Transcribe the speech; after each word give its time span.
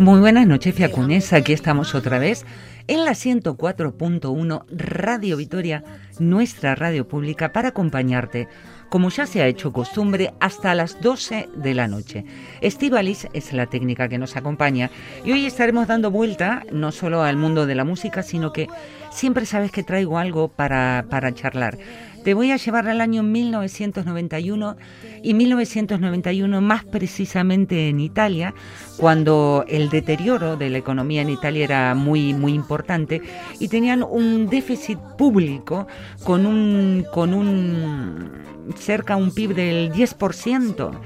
Muy 0.00 0.18
buenas 0.18 0.46
noches, 0.46 0.74
Fiacunes. 0.74 1.34
Aquí 1.34 1.52
estamos 1.52 1.94
otra 1.94 2.18
vez 2.18 2.46
en 2.88 3.04
la 3.04 3.10
104.1 3.10 4.64
Radio 4.70 5.36
Vitoria, 5.36 5.84
nuestra 6.18 6.74
radio 6.74 7.06
pública, 7.06 7.52
para 7.52 7.68
acompañarte, 7.68 8.48
como 8.88 9.10
ya 9.10 9.26
se 9.26 9.42
ha 9.42 9.46
hecho 9.46 9.74
costumbre, 9.74 10.32
hasta 10.40 10.74
las 10.74 11.02
12 11.02 11.50
de 11.54 11.74
la 11.74 11.86
noche. 11.86 12.24
Estivalis 12.62 13.28
es 13.34 13.52
la 13.52 13.66
técnica 13.66 14.08
que 14.08 14.16
nos 14.16 14.36
acompaña 14.36 14.90
y 15.22 15.32
hoy 15.32 15.44
estaremos 15.44 15.86
dando 15.86 16.10
vuelta 16.10 16.64
no 16.72 16.92
solo 16.92 17.22
al 17.22 17.36
mundo 17.36 17.66
de 17.66 17.74
la 17.74 17.84
música, 17.84 18.22
sino 18.22 18.54
que 18.54 18.68
siempre 19.10 19.44
sabes 19.44 19.70
que 19.70 19.82
traigo 19.82 20.18
algo 20.18 20.48
para, 20.48 21.04
para 21.10 21.34
charlar. 21.34 21.76
Te 22.24 22.34
voy 22.34 22.50
a 22.50 22.56
llevar 22.56 22.86
al 22.86 23.00
año 23.00 23.22
1991 23.22 24.76
y 25.22 25.32
1991 25.32 26.60
más 26.60 26.84
precisamente 26.84 27.88
en 27.88 27.98
Italia, 27.98 28.54
cuando 28.98 29.64
el 29.66 29.88
deterioro 29.88 30.56
de 30.56 30.68
la 30.68 30.78
economía 30.78 31.22
en 31.22 31.30
Italia 31.30 31.64
era 31.64 31.94
muy 31.94 32.34
muy 32.34 32.52
importante 32.52 33.22
y 33.58 33.68
tenían 33.68 34.02
un 34.02 34.48
déficit 34.48 34.98
público 35.16 35.86
con 36.24 36.44
un 36.44 37.06
con 37.12 37.32
un 37.32 38.30
cerca 38.76 39.16
un 39.16 39.32
PIB 39.32 39.54
del 39.54 39.92
10%. 39.92 41.00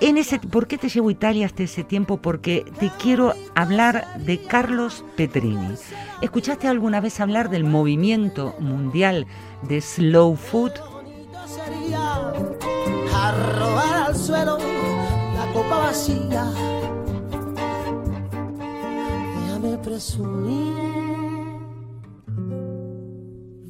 En 0.00 0.18
ese, 0.18 0.38
¿Por 0.38 0.66
qué 0.66 0.76
te 0.76 0.88
llevo 0.88 1.08
a 1.08 1.12
Italia 1.12 1.46
hasta 1.46 1.62
ese 1.62 1.84
tiempo? 1.84 2.18
Porque 2.18 2.64
te 2.78 2.90
quiero 3.00 3.32
hablar 3.54 4.04
de 4.18 4.38
Carlos 4.42 5.04
Petrini. 5.16 5.74
¿Escuchaste 6.20 6.66
alguna 6.66 7.00
vez 7.00 7.20
hablar 7.20 7.48
del 7.48 7.64
movimiento 7.64 8.54
mundial 8.58 9.26
de 9.68 9.80
slow 9.80 10.36
food? 10.36 10.72
Arrojar 13.14 14.08
al 14.08 14.16
suelo 14.16 14.58
la 14.58 15.52
copa 15.52 15.78
vacía. 15.78 16.44
Déjame 19.46 19.78
presumir 19.78 20.74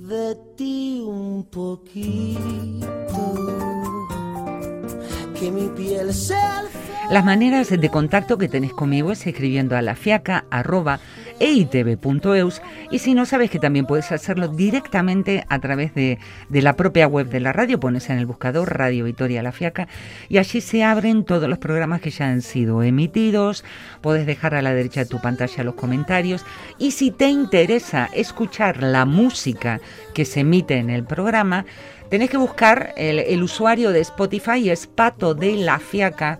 de 0.08 0.34
ti 0.56 1.04
un 1.06 1.44
poquito. 1.44 2.84
Las 7.10 7.24
maneras 7.24 7.68
de 7.68 7.90
contacto 7.90 8.38
que 8.38 8.48
tenés 8.48 8.72
conmigo 8.72 9.12
es 9.12 9.26
escribiendo 9.26 9.76
a 9.76 9.82
la 9.82 9.94
fiaca 9.94 10.46
arroba 10.50 11.00
eitv.eus 11.38 12.62
y 12.90 12.98
si 13.00 13.14
no 13.14 13.26
sabes 13.26 13.50
que 13.50 13.58
también 13.58 13.86
puedes 13.86 14.10
hacerlo 14.12 14.48
directamente 14.48 15.44
a 15.48 15.58
través 15.58 15.94
de, 15.94 16.18
de, 16.48 16.62
la 16.62 16.76
propia 16.76 17.06
web 17.06 17.28
de 17.28 17.40
la 17.40 17.52
radio, 17.52 17.80
pones 17.80 18.08
en 18.08 18.18
el 18.18 18.26
buscador 18.26 18.78
Radio 18.78 19.04
Vitoria 19.04 19.42
La 19.42 19.52
Fiaca 19.52 19.88
y 20.28 20.38
allí 20.38 20.60
se 20.60 20.82
abren 20.82 21.24
todos 21.24 21.48
los 21.48 21.58
programas 21.58 22.00
que 22.00 22.10
ya 22.10 22.28
han 22.28 22.40
sido 22.40 22.82
emitidos, 22.82 23.64
puedes 24.00 24.26
dejar 24.26 24.54
a 24.54 24.62
la 24.62 24.72
derecha 24.72 25.00
de 25.00 25.10
tu 25.10 25.20
pantalla 25.20 25.64
los 25.64 25.74
comentarios 25.74 26.44
y 26.78 26.92
si 26.92 27.10
te 27.10 27.28
interesa 27.28 28.08
escuchar 28.14 28.82
la 28.82 29.04
música 29.04 29.80
que 30.14 30.24
se 30.24 30.40
emite 30.40 30.78
en 30.78 30.88
el 30.88 31.04
programa, 31.04 31.66
tenés 32.10 32.30
que 32.30 32.36
buscar 32.36 32.92
el, 32.96 33.42
usuario 33.42 33.92
de 33.92 34.00
Spotify, 34.00 34.70
es 34.70 34.86
Pato 34.86 35.34
de 35.34 35.56
La 35.56 35.78
Fiaca 35.78 36.38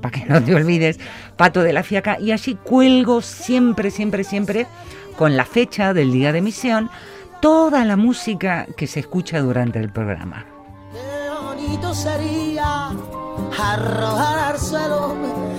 para 0.00 0.10
que 0.10 0.24
no 0.26 0.42
te 0.42 0.54
olvides, 0.54 0.98
Pato 1.36 1.62
de 1.62 1.72
la 1.72 1.82
Fiaca, 1.82 2.18
y 2.18 2.32
allí 2.32 2.54
cuelgo 2.54 3.20
siempre, 3.20 3.90
siempre, 3.90 4.24
siempre, 4.24 4.66
con 5.16 5.36
la 5.36 5.44
fecha 5.44 5.92
del 5.92 6.12
día 6.12 6.32
de 6.32 6.38
emisión, 6.38 6.90
toda 7.40 7.84
la 7.84 7.96
música 7.96 8.66
que 8.76 8.86
se 8.86 9.00
escucha 9.00 9.40
durante 9.40 9.78
el 9.78 9.92
programa. 9.92 10.46
Qué 10.92 11.30
bonito 11.30 11.94
sería 11.94 12.92
arrojar 13.58 14.54
al 14.54 14.58
suelo. 14.58 15.53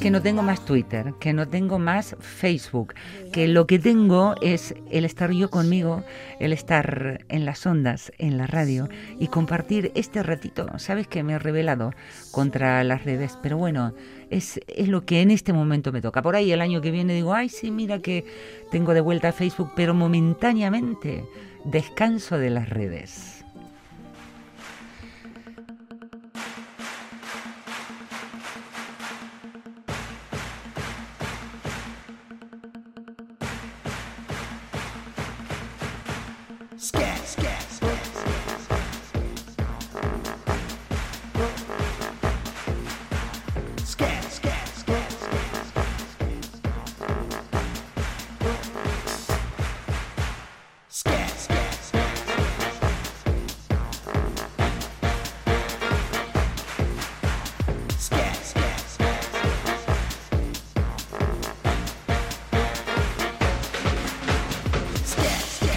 Que 0.00 0.10
no 0.10 0.20
tengo 0.20 0.42
más 0.42 0.64
Twitter, 0.64 1.14
que 1.20 1.32
no 1.32 1.46
tengo 1.48 1.78
más 1.78 2.16
Facebook, 2.18 2.94
que 3.32 3.46
lo 3.46 3.66
que 3.66 3.78
tengo 3.78 4.34
es 4.42 4.74
el 4.90 5.04
estar 5.04 5.30
yo 5.30 5.48
conmigo, 5.48 6.02
el 6.40 6.52
estar 6.52 7.24
en 7.28 7.44
las 7.44 7.64
ondas, 7.66 8.12
en 8.18 8.36
la 8.36 8.46
radio 8.46 8.88
y 9.20 9.28
compartir 9.28 9.92
este 9.94 10.22
ratito. 10.22 10.66
Sabes 10.78 11.06
que 11.06 11.22
me 11.22 11.34
he 11.34 11.38
revelado 11.38 11.92
contra 12.32 12.82
las 12.84 13.04
redes, 13.04 13.38
pero 13.42 13.56
bueno, 13.56 13.94
es, 14.30 14.60
es 14.66 14.88
lo 14.88 15.04
que 15.04 15.22
en 15.22 15.30
este 15.30 15.52
momento 15.52 15.92
me 15.92 16.02
toca. 16.02 16.20
Por 16.22 16.34
ahí 16.34 16.50
el 16.50 16.60
año 16.60 16.80
que 16.80 16.90
viene 16.90 17.14
digo, 17.14 17.32
ay, 17.32 17.48
sí, 17.48 17.70
mira 17.70 18.00
que 18.00 18.24
tengo 18.70 18.92
de 18.92 19.00
vuelta 19.00 19.28
a 19.28 19.32
Facebook, 19.32 19.70
pero 19.76 19.94
momentáneamente 19.94 21.24
descanso 21.64 22.38
de 22.38 22.50
las 22.50 22.68
redes. 22.68 23.35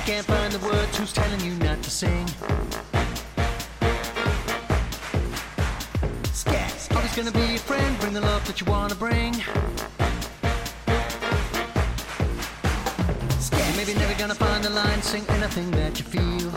Can't 0.09 0.25
find 0.25 0.52
the 0.52 0.66
words, 0.66 0.97
who's 0.97 1.14
telling 1.14 1.40
you 1.42 1.53
not 1.58 1.84
to 1.84 1.92
sing? 1.92 2.25
Scat. 6.34 6.88
Always 6.96 7.16
gonna 7.16 7.31
be 7.31 7.46
your 7.46 7.59
friend, 7.59 8.00
bring 8.00 8.14
the 8.14 8.22
love 8.22 8.44
that 8.47 8.59
you 8.59 8.66
wanna 8.66 8.96
bring. 8.96 9.36
Scat. 13.40 13.75
Maybe 13.78 13.94
never 13.94 14.16
gonna 14.18 14.34
find 14.34 14.64
the 14.64 14.72
line, 14.72 15.00
sing 15.03 15.24
anything 15.30 15.70
that 15.80 16.00
you 16.00 16.06
feel. 16.06 16.50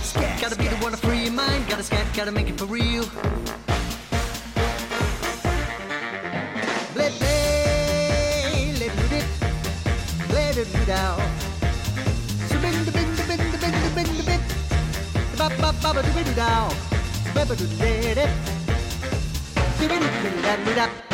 Scat. 0.00 0.40
Gotta 0.40 0.56
be 0.56 0.68
the 0.68 0.76
one 0.76 0.92
to 0.92 0.98
free 0.98 1.24
your 1.24 1.32
mind, 1.32 1.68
gotta 1.68 1.82
scat, 1.82 2.06
gotta 2.14 2.30
make 2.30 2.48
it 2.48 2.56
for 2.56 2.66
real. 2.66 3.04
Down. 10.86 11.18
So 12.48 12.54
bin 12.60 12.84
the 12.84 12.92
bin 12.92 13.16
the 13.16 13.24
bin 13.26 13.38
the 13.50 13.58
bin 13.58 13.72
the 13.72 13.90
bin 13.94 14.16
the 14.16 14.22
bin. 14.22 14.40
Ba 15.36 15.50
ba 15.58 15.74
ba 15.82 15.92
ba 15.94 16.02
do 16.02 16.18
it 16.20 16.36
down. 16.36 16.70
Ba 17.34 17.44
ba 17.44 17.56
do 17.56 17.64
it. 17.64 18.30
Do 19.78 19.84
it 19.84 20.02
do 20.22 20.64
do 20.64 20.74
that. 20.74 21.05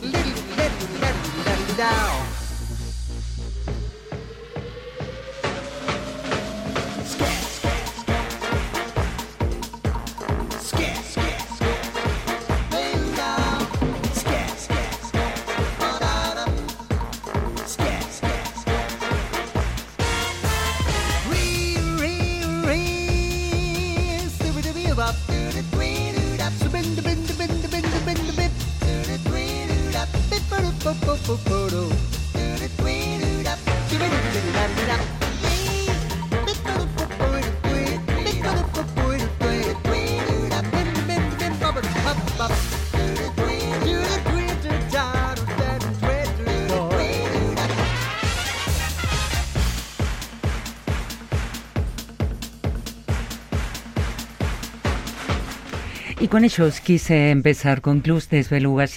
Little 0.00 0.12
little 0.12 0.88
little 1.00 1.74
da 1.76 1.76
da 1.76 2.27
Con 56.28 56.44
ellos 56.44 56.80
quise 56.80 57.30
empezar 57.30 57.80
con 57.80 58.00
Clus 58.00 58.28
de 58.28 58.44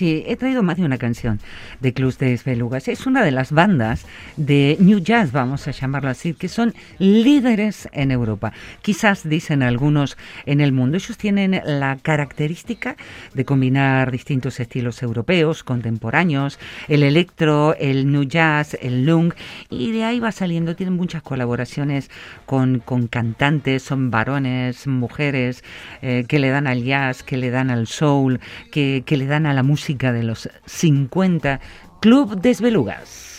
y 0.01 0.23
he 0.27 0.35
traído 0.35 0.63
más 0.63 0.75
de 0.75 0.83
una 0.83 0.97
canción 0.97 1.39
de 1.79 1.93
Clus 1.93 2.17
de. 2.17 2.89
Es 2.89 3.05
una 3.05 3.23
de 3.23 3.31
las 3.31 3.53
bandas 3.53 4.05
de 4.37 4.77
New 4.79 4.99
Jazz, 4.99 5.31
vamos 5.31 5.67
a 5.67 5.71
llamarlo 5.71 6.09
así, 6.09 6.33
que 6.33 6.47
son 6.47 6.73
líderes 6.99 7.89
en 7.91 8.11
Europa. 8.11 8.53
Quizás 8.81 9.27
dicen 9.27 9.63
algunos 9.63 10.17
en 10.45 10.61
el 10.61 10.71
mundo. 10.71 10.97
Ellos 10.97 11.17
tienen 11.17 11.61
la 11.65 11.97
característica 12.01 12.95
de 13.33 13.45
combinar 13.45 14.11
distintos 14.11 14.59
estilos 14.59 15.01
europeos, 15.03 15.63
contemporáneos, 15.63 16.59
el 16.87 17.03
electro, 17.03 17.75
el 17.79 18.11
New 18.11 18.23
Jazz, 18.23 18.77
el 18.81 19.05
lung, 19.05 19.33
y 19.69 19.91
de 19.91 20.03
ahí 20.03 20.19
va 20.19 20.31
saliendo. 20.31 20.75
Tienen 20.75 20.95
muchas 20.95 21.21
colaboraciones 21.21 22.09
con, 22.45 22.79
con 22.79 23.07
cantantes, 23.07 23.83
son 23.83 24.11
varones, 24.11 24.87
mujeres, 24.87 25.63
eh, 26.01 26.25
que 26.27 26.39
le 26.39 26.49
dan 26.49 26.67
al 26.67 26.83
jazz 26.83 27.23
que 27.23 27.37
le 27.37 27.49
dan 27.51 27.69
al 27.69 27.87
soul, 27.87 28.39
que, 28.71 29.03
que 29.05 29.17
le 29.17 29.25
dan 29.25 29.45
a 29.45 29.53
la 29.53 29.63
música 29.63 30.11
de 30.11 30.23
los 30.23 30.49
50. 30.65 31.59
Club 31.99 32.41
Desbelugas. 32.41 33.30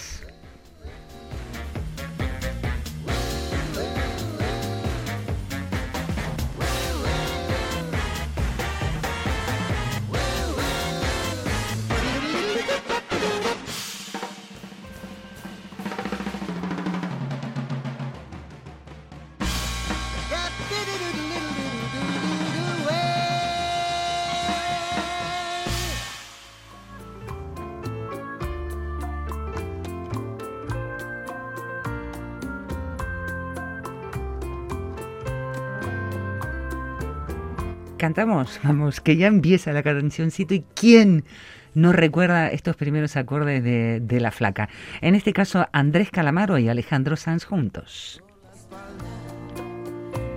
Cantamos, 38.03 38.59
vamos, 38.65 39.01
que 39.01 39.17
ya 39.17 39.29
empieza 39.29 39.73
la 39.73 39.85
cancioncito 39.85 40.55
y 40.55 40.65
quién 40.75 41.25
no 41.73 41.93
recuerda 41.93 42.49
estos 42.49 42.75
primeros 42.75 43.17
acordes 43.17 43.63
de, 43.63 44.01
de 44.01 44.21
La 44.21 44.33
Flaca. 44.33 44.69
En 45.01 45.15
este 45.15 45.33
caso, 45.33 45.69
Andrés 45.73 46.11
Calamaro 46.11 46.59
y 46.59 46.69
Alejandro 46.69 47.15
Sanz 47.15 47.45
juntos. 47.45 48.21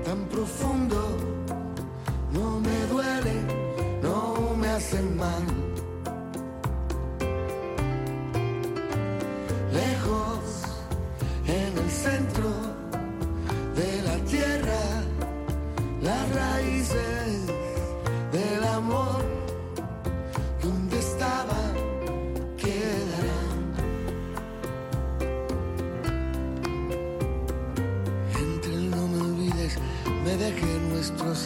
Tan 0.05 0.29
profundo, 0.29 1.17
no 2.31 2.59
me 2.59 2.85
duele, 2.93 3.33
no 4.03 4.55
me 4.55 4.67
hace 4.67 5.01
mal. 5.01 5.43
Lejos, 9.73 10.85
en 11.47 11.77
el 11.83 11.89
centro 11.89 12.51
de 13.75 14.01
la 14.03 14.17
tierra, 14.29 14.83
las 16.03 16.35
raíces 16.35 17.24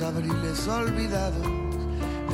abriles 0.01 0.67
olvidados. 0.67 1.45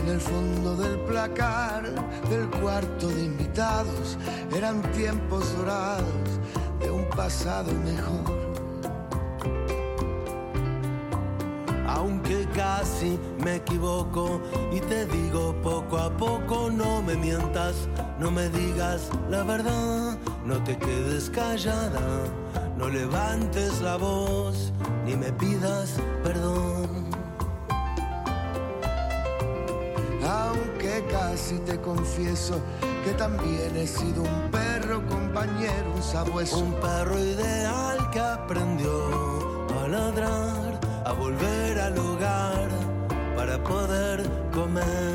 En 0.02 0.10
el 0.10 0.20
fondo 0.20 0.76
del 0.76 1.00
placar 1.02 1.84
del 2.30 2.48
cuarto 2.62 3.08
de 3.08 3.25
invitados 3.25 4.18
eran 4.56 4.82
tiempos 4.92 5.56
dorados 5.58 6.30
de 6.80 6.92
un 6.92 7.06
pasado 7.10 7.72
mejor. 7.74 8.46
Aunque 11.88 12.46
casi 12.56 13.18
me 13.44 13.56
equivoco 13.56 14.42
y 14.72 14.80
te 14.82 15.06
digo 15.06 15.56
poco 15.63 15.98
a 15.98 16.16
poco, 16.16 16.70
no 16.70 17.01
me 17.01 17.16
mientas, 17.16 17.88
no 18.20 18.30
me 18.30 18.50
digas 18.50 19.10
la 19.30 19.44
verdad, 19.44 20.18
no 20.46 20.63
te 20.63 20.78
quedes 20.78 21.30
callada, 21.30 22.25
no 22.78 22.89
levantes 22.89 23.82
la 23.82 23.96
voz 23.96 24.72
ni 25.06 25.16
me 25.16 25.32
pidas 25.34 26.00
perdón. 26.24 26.75
Casi 31.36 31.58
te 31.65 31.77
confieso 31.82 32.62
que 33.04 33.12
también 33.12 33.75
he 33.75 33.86
sido 33.86 34.24
un 34.24 34.51
perro 34.51 35.06
compañero, 35.06 35.92
un 35.94 36.01
sabueso. 36.01 36.60
Un 36.60 36.72
perro 36.75 37.20
ideal 37.20 38.10
que 38.10 38.22
aprendió 38.22 39.68
a 39.82 39.86
ladrar, 39.89 40.80
a 41.04 41.12
volver 41.12 41.77
al 41.77 41.98
hogar 42.00 42.70
para 43.36 43.62
poder 43.62 44.24
comer. 44.54 45.14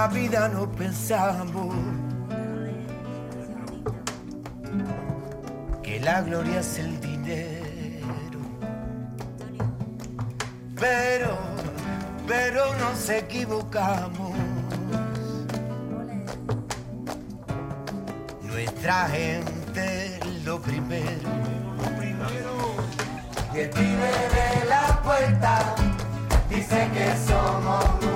La 0.00 0.08
vida 0.08 0.48
no 0.48 0.66
pensamos 0.72 1.74
que 5.82 6.00
la 6.00 6.22
gloria 6.22 6.60
es 6.60 6.78
el 6.78 6.98
dinero. 7.02 8.40
Pero, 10.74 11.36
pero 12.26 12.74
nos 12.76 13.10
equivocamos. 13.10 14.32
Nuestra 18.42 19.06
gente 19.08 20.18
lo 20.46 20.62
primero. 20.62 21.28
Y 23.54 23.58
el 23.58 23.68
pibe 23.68 24.12
de 24.36 24.64
la 24.66 25.02
puerta 25.02 25.74
dice 26.48 26.88
que 26.94 27.06
somos 27.28 28.09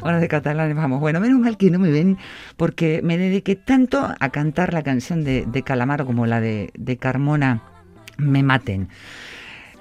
Ahora 0.00 0.18
de 0.18 0.28
catalán 0.28 0.74
vamos. 0.76 1.00
Bueno, 1.00 1.20
menos 1.20 1.40
mal 1.40 1.56
que 1.56 1.70
no 1.70 1.78
me 1.78 1.90
ven 1.90 2.18
porque 2.56 3.00
me 3.02 3.18
dediqué 3.18 3.56
tanto 3.56 4.14
a 4.18 4.28
cantar 4.30 4.72
la 4.72 4.82
canción 4.82 5.24
de, 5.24 5.44
de 5.46 5.62
Calamaro 5.62 6.06
como 6.06 6.26
la 6.26 6.40
de 6.40 6.98
Carmona, 7.00 7.62
Me 8.18 8.42
Maten. 8.42 8.88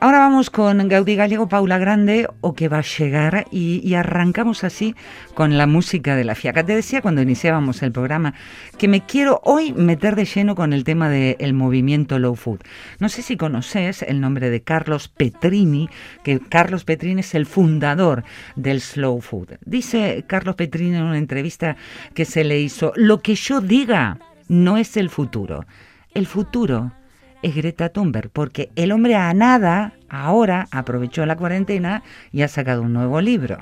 Ahora 0.03 0.17
vamos 0.17 0.50
con 0.50 0.88
Gaudí 0.88 1.15
Gallego, 1.15 1.48
Paula 1.48 1.77
Grande, 1.77 2.27
o 2.41 2.55
que 2.55 2.67
va 2.67 2.79
a 2.79 2.81
llegar, 2.81 3.46
y, 3.51 3.93
arrancamos 3.93 4.63
así 4.63 4.96
con 5.36 5.60
la 5.60 5.67
música 5.67 6.15
de 6.15 6.24
la 6.24 6.34
fiaca. 6.34 6.65
Te 6.65 6.74
decía 6.74 7.03
cuando 7.03 7.22
iniciábamos 7.22 7.84
el 7.84 7.91
programa 7.91 8.34
que 8.79 8.88
me 8.88 9.05
quiero 9.05 9.41
hoy 9.43 9.74
meter 9.74 10.15
de 10.15 10.25
lleno 10.25 10.55
con 10.55 10.74
el 10.74 10.86
tema 10.86 11.08
del 11.08 11.53
movimiento 11.53 12.17
Low 12.17 12.36
Food. 12.36 12.62
No 12.98 13.10
sé 13.10 13.22
si 13.22 13.38
conoces 13.38 14.01
el 14.01 14.22
nombre 14.22 14.50
de 14.50 14.63
Carlos 14.63 15.08
Petrini, 15.08 15.88
que 16.24 16.39
Carlos 16.39 16.84
Petrini 16.84 17.20
es 17.20 17.36
el 17.36 17.46
fundador 17.46 18.24
del 18.55 18.81
Slow 18.81 19.22
Food. 19.22 19.60
Dice 19.67 20.25
Carlos 20.25 20.55
Petrini 20.55 20.96
en 20.96 21.03
una 21.03 21.20
entrevista 21.20 21.77
que 22.15 22.25
se 22.25 22.43
le 22.43 22.60
hizo, 22.60 22.91
lo 22.96 23.20
que 23.20 23.36
yo 23.36 23.62
diga 23.62 24.17
no 24.48 24.77
es 24.77 24.98
el 24.98 25.12
futuro. 25.12 25.67
El 26.15 26.25
futuro 26.25 26.91
es 27.42 27.56
Greta 27.56 27.90
Thunberg, 27.90 28.30
porque 28.30 28.72
el 28.76 28.92
hombre 28.92 29.16
a 29.16 29.34
nada 29.34 29.94
ahora 30.10 30.68
aprovechó 30.72 31.26
la 31.26 31.36
cuarentena 31.36 32.04
y 32.32 32.42
ha 32.42 32.48
sacado 32.48 32.82
un 32.82 32.94
nuevo 32.94 33.22
libro. 33.22 33.58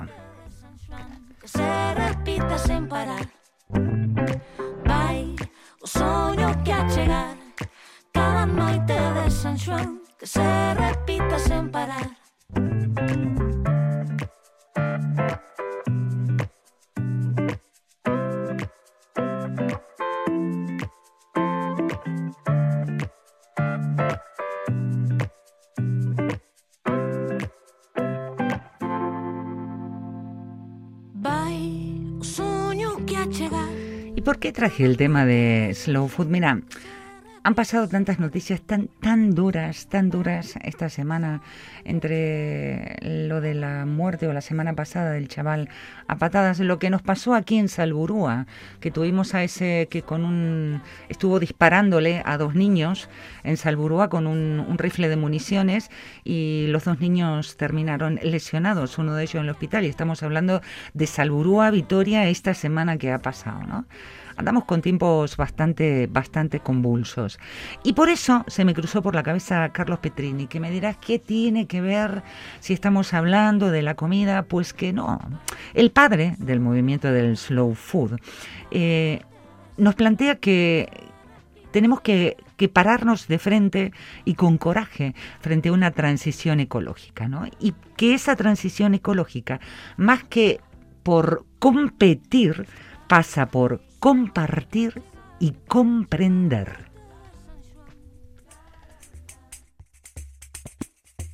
Qué 34.40 34.52
traje 34.52 34.84
el 34.86 34.96
tema 34.96 35.26
de 35.26 35.72
Slow 35.74 36.08
Food? 36.08 36.28
Mira, 36.28 36.60
han 37.42 37.54
pasado 37.54 37.88
tantas 37.88 38.18
noticias 38.18 38.60
tan, 38.60 38.88
tan 39.00 39.34
duras, 39.34 39.86
tan 39.86 40.10
duras 40.10 40.54
esta 40.62 40.88
semana, 40.90 41.40
entre 41.84 42.96
lo 43.00 43.40
de 43.40 43.54
la 43.54 43.86
muerte 43.86 44.28
o 44.28 44.32
la 44.32 44.42
semana 44.42 44.74
pasada 44.74 45.12
del 45.12 45.28
chaval 45.28 45.70
a 46.06 46.16
patadas, 46.16 46.60
lo 46.60 46.78
que 46.78 46.90
nos 46.90 47.00
pasó 47.00 47.34
aquí 47.34 47.58
en 47.58 47.68
Salburúa, 47.68 48.46
que 48.80 48.90
tuvimos 48.90 49.34
a 49.34 49.42
ese 49.42 49.88
que 49.90 50.02
con 50.02 50.24
un 50.24 50.82
estuvo 51.08 51.40
disparándole 51.40 52.22
a 52.26 52.36
dos 52.36 52.54
niños 52.54 53.08
en 53.42 53.56
Salburúa 53.56 54.10
con 54.10 54.26
un, 54.26 54.76
rifle 54.78 55.08
de 55.08 55.16
municiones 55.16 55.90
y 56.24 56.66
los 56.68 56.84
dos 56.84 57.00
niños 57.00 57.56
terminaron 57.56 58.18
lesionados, 58.22 58.98
uno 58.98 59.14
de 59.14 59.22
ellos 59.22 59.36
en 59.36 59.42
el 59.44 59.50
hospital, 59.50 59.84
y 59.84 59.88
estamos 59.88 60.22
hablando 60.22 60.60
de 60.94 61.06
Salburúa, 61.06 61.70
Vitoria, 61.70 62.28
esta 62.28 62.54
semana 62.54 62.96
que 62.98 63.12
ha 63.12 63.18
pasado, 63.18 63.62
¿no? 63.66 63.86
Andamos 64.40 64.64
con 64.64 64.82
tiempos 64.82 65.36
bastante, 65.36 66.06
bastante 66.06 66.60
convulsos. 66.60 67.38
Y 67.84 67.92
por 67.92 68.08
eso 68.08 68.44
se 68.48 68.64
me 68.64 68.74
cruzó 68.74 69.02
por 69.02 69.14
la 69.14 69.22
cabeza 69.22 69.68
Carlos 69.70 70.00
Petrini, 70.00 70.46
que 70.46 70.60
me 70.60 70.70
dirás 70.70 70.96
qué 70.96 71.18
tiene 71.18 71.66
que 71.66 71.80
ver 71.80 72.22
si 72.58 72.72
estamos 72.72 73.14
hablando 73.14 73.70
de 73.70 73.82
la 73.82 73.94
comida, 73.94 74.42
pues 74.42 74.72
que 74.72 74.92
no. 74.92 75.20
El 75.74 75.90
padre 75.92 76.34
del 76.38 76.60
movimiento 76.60 77.12
del 77.12 77.36
slow 77.36 77.74
food 77.74 78.18
eh, 78.70 79.20
nos 79.76 79.94
plantea 79.94 80.36
que 80.36 80.88
tenemos 81.70 82.00
que, 82.00 82.36
que 82.56 82.68
pararnos 82.68 83.28
de 83.28 83.38
frente 83.38 83.92
y 84.24 84.34
con 84.34 84.58
coraje 84.58 85.14
frente 85.40 85.68
a 85.68 85.72
una 85.72 85.92
transición 85.92 86.60
ecológica, 86.60 87.28
¿no? 87.28 87.46
Y 87.60 87.74
que 87.96 88.14
esa 88.14 88.34
transición 88.36 88.94
ecológica, 88.94 89.60
más 89.96 90.24
que 90.24 90.60
por 91.02 91.44
competir, 91.58 92.66
pasa 93.06 93.46
por 93.46 93.82
compartir 94.00 95.02
y 95.38 95.52
comprender. 95.68 96.90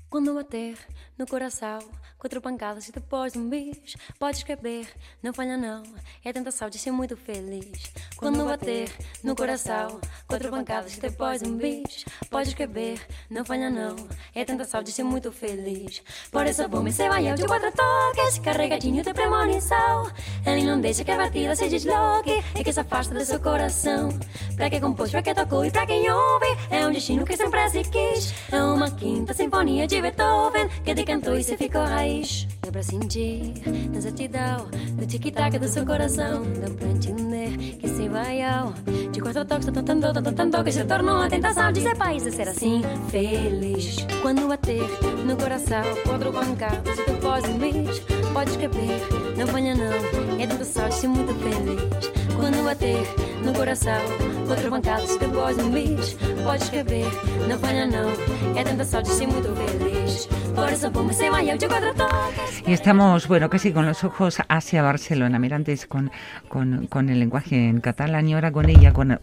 Quando 0.08 0.34
bater 0.34 0.76
no 1.16 1.26
coração, 1.26 1.78
quatro 2.26 2.40
pancadas 2.40 2.88
e 2.88 2.92
depois 2.92 3.36
um 3.36 3.48
bis. 3.48 3.94
Podes 4.18 4.42
caber, 4.42 4.88
não 5.22 5.32
falha 5.32 5.56
não. 5.56 5.84
É 6.24 6.32
tentação 6.32 6.68
de 6.68 6.76
ser 6.76 6.90
muito 6.90 7.16
feliz. 7.16 7.92
Quando 8.16 8.44
bater 8.44 8.90
no 9.22 9.36
coração, 9.36 10.00
quatro 10.26 10.50
pancadas 10.50 10.96
e 10.96 11.00
depois 11.00 11.40
um 11.42 11.56
bis. 11.56 12.04
Podes 12.28 12.52
caber, 12.52 12.98
não 13.30 13.44
falha 13.44 13.70
não. 13.70 13.94
É 14.34 14.44
tentação 14.44 14.82
de 14.82 14.90
ser 14.90 15.04
muito 15.04 15.30
feliz. 15.30 16.02
Por 16.32 16.46
isso 16.46 16.68
vou 16.68 16.82
me 16.82 16.92
ser 16.92 17.08
de 17.36 17.46
quatro 17.46 17.70
toques, 17.70 18.40
carregadinho 18.40 19.04
de 19.04 19.14
premonição. 19.14 20.10
Ele 20.44 20.64
não 20.64 20.80
deixa 20.80 21.04
que 21.04 21.12
a 21.12 21.16
batida 21.16 21.54
se 21.54 21.68
desloque 21.68 22.42
e 22.58 22.64
que 22.64 22.72
se 22.72 22.80
afaste 22.80 23.14
do 23.14 23.24
seu 23.24 23.38
coração. 23.38 24.08
Pra 24.56 24.68
que 24.68 24.80
compôs, 24.80 25.12
pra 25.12 25.22
que 25.22 25.32
tocou 25.32 25.64
e 25.64 25.70
pra 25.70 25.86
quem 25.86 26.10
ouve, 26.10 26.46
é 26.70 26.84
um 26.86 26.90
destino 26.90 27.24
que 27.24 27.36
sempre 27.36 27.68
se 27.68 27.84
quis. 27.84 28.34
É 28.50 28.60
uma 28.60 28.90
quinta 28.90 29.32
sinfonia 29.32 29.86
de 29.86 30.00
Beethoven 30.00 30.68
que 30.84 30.92
decantou 30.92 31.36
e 31.36 31.44
se 31.44 31.56
ficou 31.56 31.84
raiz 31.84 32.15
diz, 32.20 32.46
dá 32.62 32.70
pra 32.70 32.82
sentir 32.82 33.54
na 33.90 33.98
exatidão 33.98 34.68
do 34.96 35.06
tic-tac 35.06 35.58
do 35.58 35.68
seu 35.68 35.84
coração. 35.84 36.42
Dá 36.60 36.68
pra 36.70 36.88
entender 36.88 37.56
que 37.78 37.88
sem 37.88 38.08
vaial, 38.08 38.72
de 39.12 39.20
quatro 39.20 39.44
toques, 39.44 39.66
tantando, 39.66 40.12
tantando, 40.12 40.64
que 40.64 40.72
se 40.72 40.84
tornou 40.84 41.16
a 41.16 41.28
tentação. 41.28 41.72
Dizer 41.72 41.96
país 41.96 42.24
E 42.24 42.28
é 42.28 42.32
ser 42.32 42.48
assim, 42.48 42.82
feliz. 43.10 43.96
Quando 44.22 44.48
bater 44.48 44.82
no 45.24 45.36
coração, 45.36 45.82
Contra 46.06 46.30
o 46.30 46.32
bancado, 46.32 46.94
se 46.94 47.02
tu 47.02 47.12
um 47.50 47.58
bicho. 47.58 48.02
pode 48.32 48.50
escapar. 48.50 49.36
Não 49.36 49.46
banha 49.46 49.74
não, 49.74 50.40
é 50.40 50.46
tanto 50.46 50.64
sal, 50.64 50.90
se 50.90 51.06
muito 51.06 51.34
feliz. 51.34 52.10
Quando 52.36 52.64
bater 52.64 53.06
no 53.44 53.52
coração, 53.52 54.00
Contra 54.46 54.68
o 54.68 54.70
bancado, 54.70 55.06
se 55.06 55.18
tu 55.18 55.26
um 55.26 55.70
bicho. 55.70 56.16
pode 56.44 56.62
escapar. 56.64 57.48
Não 57.48 57.58
banha 57.58 57.86
não, 57.86 58.10
é 58.58 58.64
tentação 58.64 59.02
de 59.02 59.08
ser 59.08 59.26
muito 59.26 59.48
feliz. 59.54 60.28
Por 60.56 60.68
eso 60.70 60.90
se 61.12 61.24
de 61.24 61.68
quatro 61.68 61.92
toques. 61.94 62.62
Y 62.66 62.72
estamos, 62.72 63.28
bueno, 63.28 63.50
casi 63.50 63.72
con 63.72 63.84
los 63.84 64.04
ojos 64.04 64.38
hacia 64.48 64.80
Barcelona. 64.82 65.38
Mira, 65.38 65.56
antes 65.56 65.86
con, 65.86 66.10
el 66.50 67.18
lenguaje 67.18 67.68
en 67.68 67.82
catalán 67.82 68.26
y 68.26 68.32
ahora 68.34 68.50
con 68.50 68.70
ella, 68.70 68.94
con, 68.94 69.20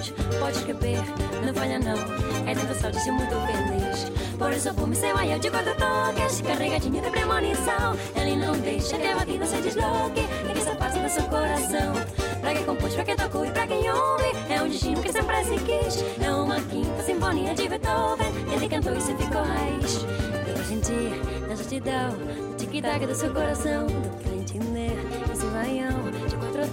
Depois 0.00 0.12
um 0.18 0.30
bis. 0.30 0.38
Pode 0.38 0.64
caber, 0.64 0.98
não 1.44 1.54
falha 1.54 1.78
não. 1.78 2.48
É 2.48 2.54
tentação 2.54 2.90
de 2.90 3.00
ser 3.00 3.12
muito 3.12 3.34
feliz. 3.46 4.10
Por 4.38 4.52
isso 4.52 4.72
fume 4.74 4.96
seu 4.96 5.16
anel 5.16 5.38
de 5.38 5.50
quatro 5.50 5.74
toques, 5.76 6.40
carregadinho 6.40 7.02
de 7.02 7.10
premonição. 7.10 7.96
Ele 8.16 8.36
não 8.36 8.52
deixa 8.52 8.96
que 8.96 9.06
a 9.06 9.16
batida 9.16 9.46
se 9.46 9.60
desloque, 9.60 10.20
e 10.20 10.52
que 10.52 10.60
se 10.60 10.74
passa 10.76 10.98
do 10.98 11.08
seu 11.08 11.24
coração. 11.24 11.92
Pra 12.40 12.54
quem 12.54 12.64
compôs, 12.64 12.94
pra 12.94 13.04
quem 13.04 13.16
tocou 13.16 13.44
e 13.44 13.50
pra 13.50 13.66
quem 13.66 13.90
ouve, 13.90 14.32
é 14.48 14.62
um 14.62 14.68
destino 14.68 15.02
que 15.02 15.12
sempre 15.12 15.44
se 15.44 15.56
quis. 15.58 16.04
É 16.24 16.32
uma 16.32 16.60
quinta 16.60 17.02
sinfonia 17.02 17.54
de 17.54 17.68
Beethoven, 17.68 18.32
ele 18.52 18.68
cantou 18.68 18.94
e 18.94 19.00
se 19.00 19.14
ficou 19.14 19.42
raiz. 19.42 20.06
Eu 20.48 20.56
vou 20.56 20.64
sentir 20.64 21.20
na 21.46 21.52
exatidão, 21.52 22.12
no 22.12 22.56
tic-tac 22.56 23.06
do 23.06 23.14
seu 23.14 23.32
coração, 23.32 23.86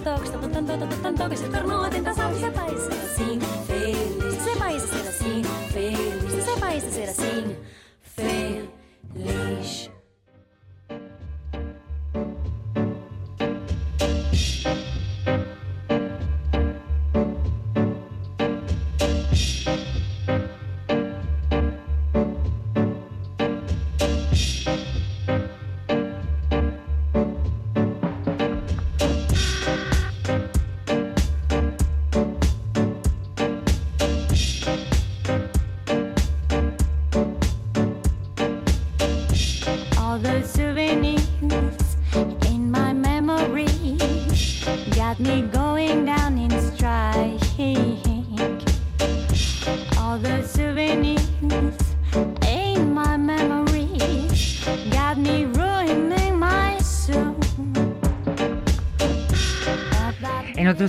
toques, 0.08 0.30
tanto, 0.30 0.48
tanto, 0.48 0.78
tanto, 0.78 0.96
tanto, 1.02 1.30
que 1.30 1.36
se 1.36 1.48
tornou 1.48 1.84
a 1.84 1.90
tentação. 1.90 2.32
De 2.32 2.40
ser 2.40 2.52
pai, 2.52 2.76
ser 2.76 2.92
assim, 2.92 3.40
feliz, 3.66 4.42
ser 4.42 4.56
pai, 4.58 4.80
ser 4.80 5.08
assim, 5.08 5.42
feliz, 5.72 6.44
ser 6.44 6.60
pai, 6.60 6.80
ser 6.80 7.08
assim, 7.10 7.47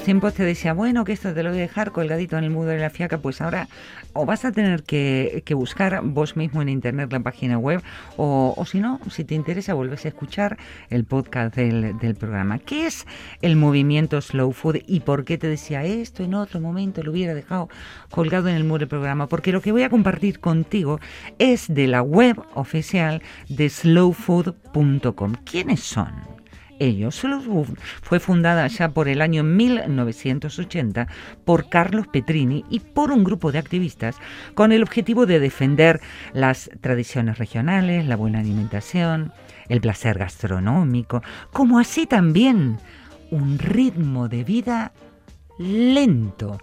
tiempos 0.09 0.33
te 0.33 0.43
decía, 0.43 0.73
bueno, 0.73 1.05
que 1.05 1.11
esto 1.11 1.35
te 1.35 1.43
lo 1.43 1.51
voy 1.51 1.59
a 1.59 1.61
dejar 1.61 1.91
colgadito 1.91 2.35
en 2.35 2.43
el 2.43 2.49
muro 2.49 2.69
de 2.69 2.79
la 2.79 2.89
fiaca, 2.89 3.19
pues 3.19 3.41
ahora 3.41 3.67
o 4.13 4.25
vas 4.25 4.43
a 4.43 4.51
tener 4.51 4.81
que, 4.81 5.43
buscar 5.55 6.01
vos 6.03 6.35
mismo 6.35 6.63
en 6.63 6.69
internet 6.69 7.11
la 7.11 7.19
página 7.19 7.59
web, 7.59 7.83
o, 8.17 8.55
si 8.65 8.79
no, 8.79 8.99
si 9.11 9.23
te 9.23 9.35
interesa, 9.35 9.75
vuelves 9.75 10.05
a 10.05 10.07
escuchar 10.07 10.57
el 10.89 11.05
podcast 11.05 11.55
del, 11.55 11.95
del 11.99 12.15
programa. 12.15 12.57
¿Qué 12.57 12.87
es 12.87 13.05
el 13.43 13.55
movimiento 13.55 14.19
Slow 14.19 14.51
Food 14.51 14.77
y 14.87 15.01
por 15.01 15.25
qué 15.25 15.37
te 15.37 15.45
decía 15.45 15.83
esto 15.83 16.23
en 16.23 16.33
otro 16.33 16.59
momento 16.59 17.03
lo 17.03 17.11
hubiera 17.11 17.35
dejado 17.35 17.69
colgado 18.09 18.47
en 18.47 18.55
el 18.55 18.63
muro 18.63 18.79
del 18.79 18.87
programa? 18.87 19.27
Porque 19.27 19.51
lo 19.51 19.61
que 19.61 19.71
voy 19.71 19.83
a 19.83 19.91
compartir 19.91 20.39
contigo 20.39 20.99
es 21.37 21.71
de 21.71 21.85
la 21.85 22.01
web 22.01 22.41
oficial 22.55 23.21
de 23.47 23.69
slowfood.com. 23.69 25.35
¿Quiénes 25.45 25.81
son? 25.81 26.38
Ellos. 26.79 27.21
Fue 28.01 28.19
fundada 28.19 28.67
ya 28.67 28.89
por 28.89 29.07
el 29.07 29.21
año 29.21 29.43
1980 29.43 31.07
por 31.45 31.69
Carlos 31.69 32.07
Petrini 32.07 32.65
y 32.69 32.79
por 32.79 33.11
un 33.11 33.23
grupo 33.23 33.51
de 33.51 33.59
activistas 33.59 34.15
con 34.55 34.71
el 34.71 34.83
objetivo 34.83 35.25
de 35.25 35.39
defender 35.39 36.01
las 36.33 36.69
tradiciones 36.81 37.37
regionales, 37.37 38.07
la 38.07 38.15
buena 38.15 38.39
alimentación, 38.39 39.31
el 39.67 39.81
placer 39.81 40.17
gastronómico, 40.17 41.21
como 41.51 41.79
así 41.79 42.05
también 42.05 42.77
un 43.31 43.59
ritmo 43.59 44.27
de 44.27 44.43
vida 44.43 44.91
lento 45.59 46.59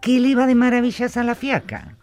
que 0.00 0.18
le 0.18 0.28
iba 0.28 0.46
de 0.46 0.54
maravillas 0.54 1.16
a 1.16 1.22
la 1.22 1.34
fiaca. 1.34 1.96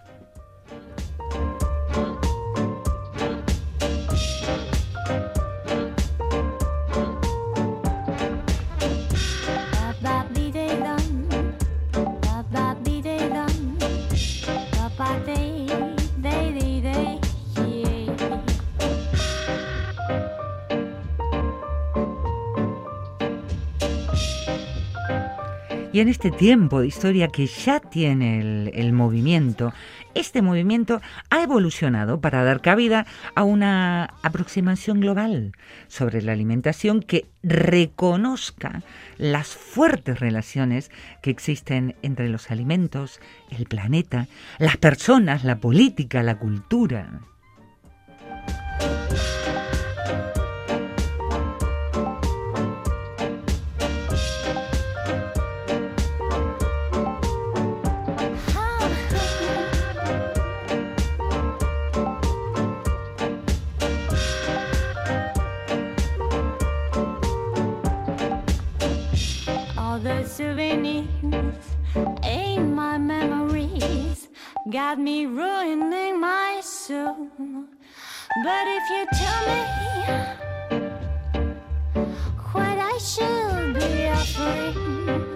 Y 26.00 26.02
en 26.02 26.08
este 26.08 26.32
tiempo 26.32 26.80
de 26.80 26.88
historia 26.88 27.28
que 27.28 27.46
ya 27.46 27.82
tiene 27.82 28.40
el, 28.40 28.72
el 28.74 28.94
movimiento, 28.94 29.74
este 30.16 30.42
movimiento 30.42 31.02
ha 31.30 31.44
evolucionado 31.44 32.22
para 32.22 32.42
dar 32.46 32.62
cabida 32.62 33.06
a 33.36 33.44
una 33.44 34.06
aproximación 34.24 35.02
global 35.02 35.52
sobre 35.90 36.22
la 36.22 36.32
alimentación 36.32 37.02
que 37.02 37.26
reconozca 37.44 38.82
las 39.18 39.50
fuertes 39.50 40.22
relaciones 40.22 40.90
que 41.22 41.32
existen 41.32 41.98
entre 42.02 42.30
los 42.30 42.50
alimentos, 42.50 43.20
el 43.50 43.66
planeta, 43.66 44.30
las 44.58 44.78
personas, 44.78 45.44
la 45.44 45.58
política, 45.58 46.24
la 46.24 46.40
cultura. 46.40 47.20
Got 74.70 75.00
me 75.00 75.26
ruining 75.26 76.20
my 76.20 76.60
soul. 76.62 77.28
But 78.44 78.68
if 78.68 78.84
you 78.92 79.06
tell 79.14 79.42
me 79.48 79.62
what 82.52 82.78
I 82.78 82.98
should 83.00 83.74
be 83.74 84.06
offering. 84.08 85.29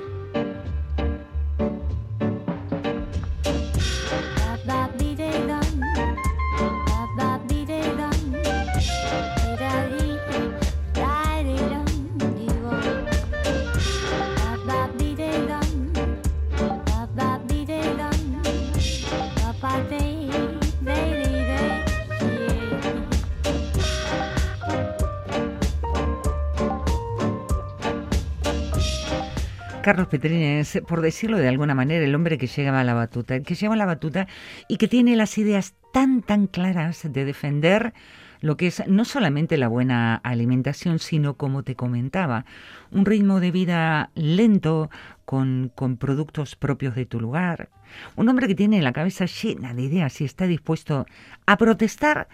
Carlos 29.84 30.08
Petrini 30.08 30.60
es, 30.60 30.82
por 30.88 31.02
decirlo 31.02 31.38
de 31.38 31.50
alguna 31.50 31.76
manera, 31.76 32.06
el 32.06 32.16
hombre 32.16 32.38
que 32.38 32.48
lleva 32.48 32.80
a 32.80 32.84
la 32.86 32.94
batuta, 32.94 33.42
que 33.42 33.54
lleva 33.54 33.76
la 33.76 33.86
batuta 33.86 34.28
y 34.70 34.78
que 34.78 34.88
tiene 34.88 35.18
las 35.18 35.38
ideas 35.38 35.76
tan, 35.92 36.22
tan 36.22 36.48
claras 36.48 37.02
de 37.04 37.26
defender 37.26 37.94
lo 38.40 38.56
que 38.56 38.68
es 38.68 38.88
no 38.88 39.04
solamente 39.04 39.58
la 39.58 39.68
buena 39.68 40.16
alimentación, 40.16 41.00
sino, 41.00 41.34
como 41.36 41.64
te 41.64 41.76
comentaba, 41.76 42.46
un 42.92 43.06
ritmo 43.06 43.42
de 43.42 43.52
vida 43.52 44.10
lento, 44.16 44.90
con, 45.26 45.70
con 45.76 45.98
productos 45.98 46.56
propios 46.56 46.96
de 46.96 47.06
tu 47.06 47.20
lugar. 47.20 47.70
Un 48.16 48.30
hombre 48.30 48.48
que 48.48 48.56
tiene 48.56 48.82
la 48.82 48.94
cabeza 48.94 49.26
llena 49.26 49.74
de 49.74 49.82
ideas 49.82 50.22
y 50.22 50.24
está 50.24 50.48
dispuesto 50.48 51.06
a 51.46 51.58
protestar 51.58 52.30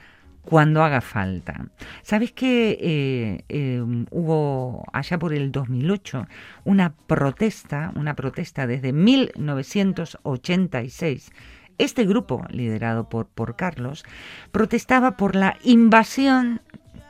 cuando 0.50 0.84
haga 0.84 1.00
falta. 1.00 1.68
¿Sabes 2.02 2.32
que 2.32 2.72
eh, 2.82 3.44
eh, 3.50 3.84
hubo 4.10 4.84
allá 4.92 5.20
por 5.20 5.32
el 5.32 5.52
2008 5.52 6.26
una 6.66 6.96
protesta, 6.96 7.92
una 7.96 8.16
protesta 8.16 8.66
desde 8.66 8.92
1986? 8.92 11.32
Este 11.78 12.04
grupo, 12.06 12.48
liderado 12.50 13.10
por, 13.10 13.28
por 13.28 13.56
Carlos, 13.56 14.04
protestaba 14.52 15.18
por 15.18 15.36
la 15.36 15.56
invasión 15.64 16.62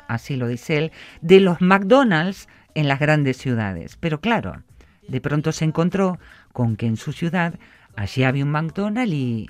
así 0.10 0.36
lo 0.36 0.48
dice 0.48 0.78
él, 0.78 0.92
de 1.22 1.40
los 1.40 1.62
McDonald's 1.62 2.50
en 2.74 2.90
las 2.90 3.00
grandes 3.00 3.38
ciudades. 3.38 3.96
Pero 3.96 4.20
claro, 4.20 4.64
de 5.08 5.22
pronto 5.22 5.54
se 5.54 5.64
encontró 5.66 6.18
con 6.52 6.76
que 6.76 6.88
en 6.88 6.98
su 6.98 7.14
ciudad 7.14 7.54
allí 7.96 8.24
había 8.24 8.44
un 8.44 8.52
McDonald's 8.52 9.14
y 9.14 9.50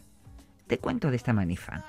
te 0.68 0.78
cuento 0.78 1.10
de 1.10 1.16
esta 1.16 1.34
manifa. 1.34 1.84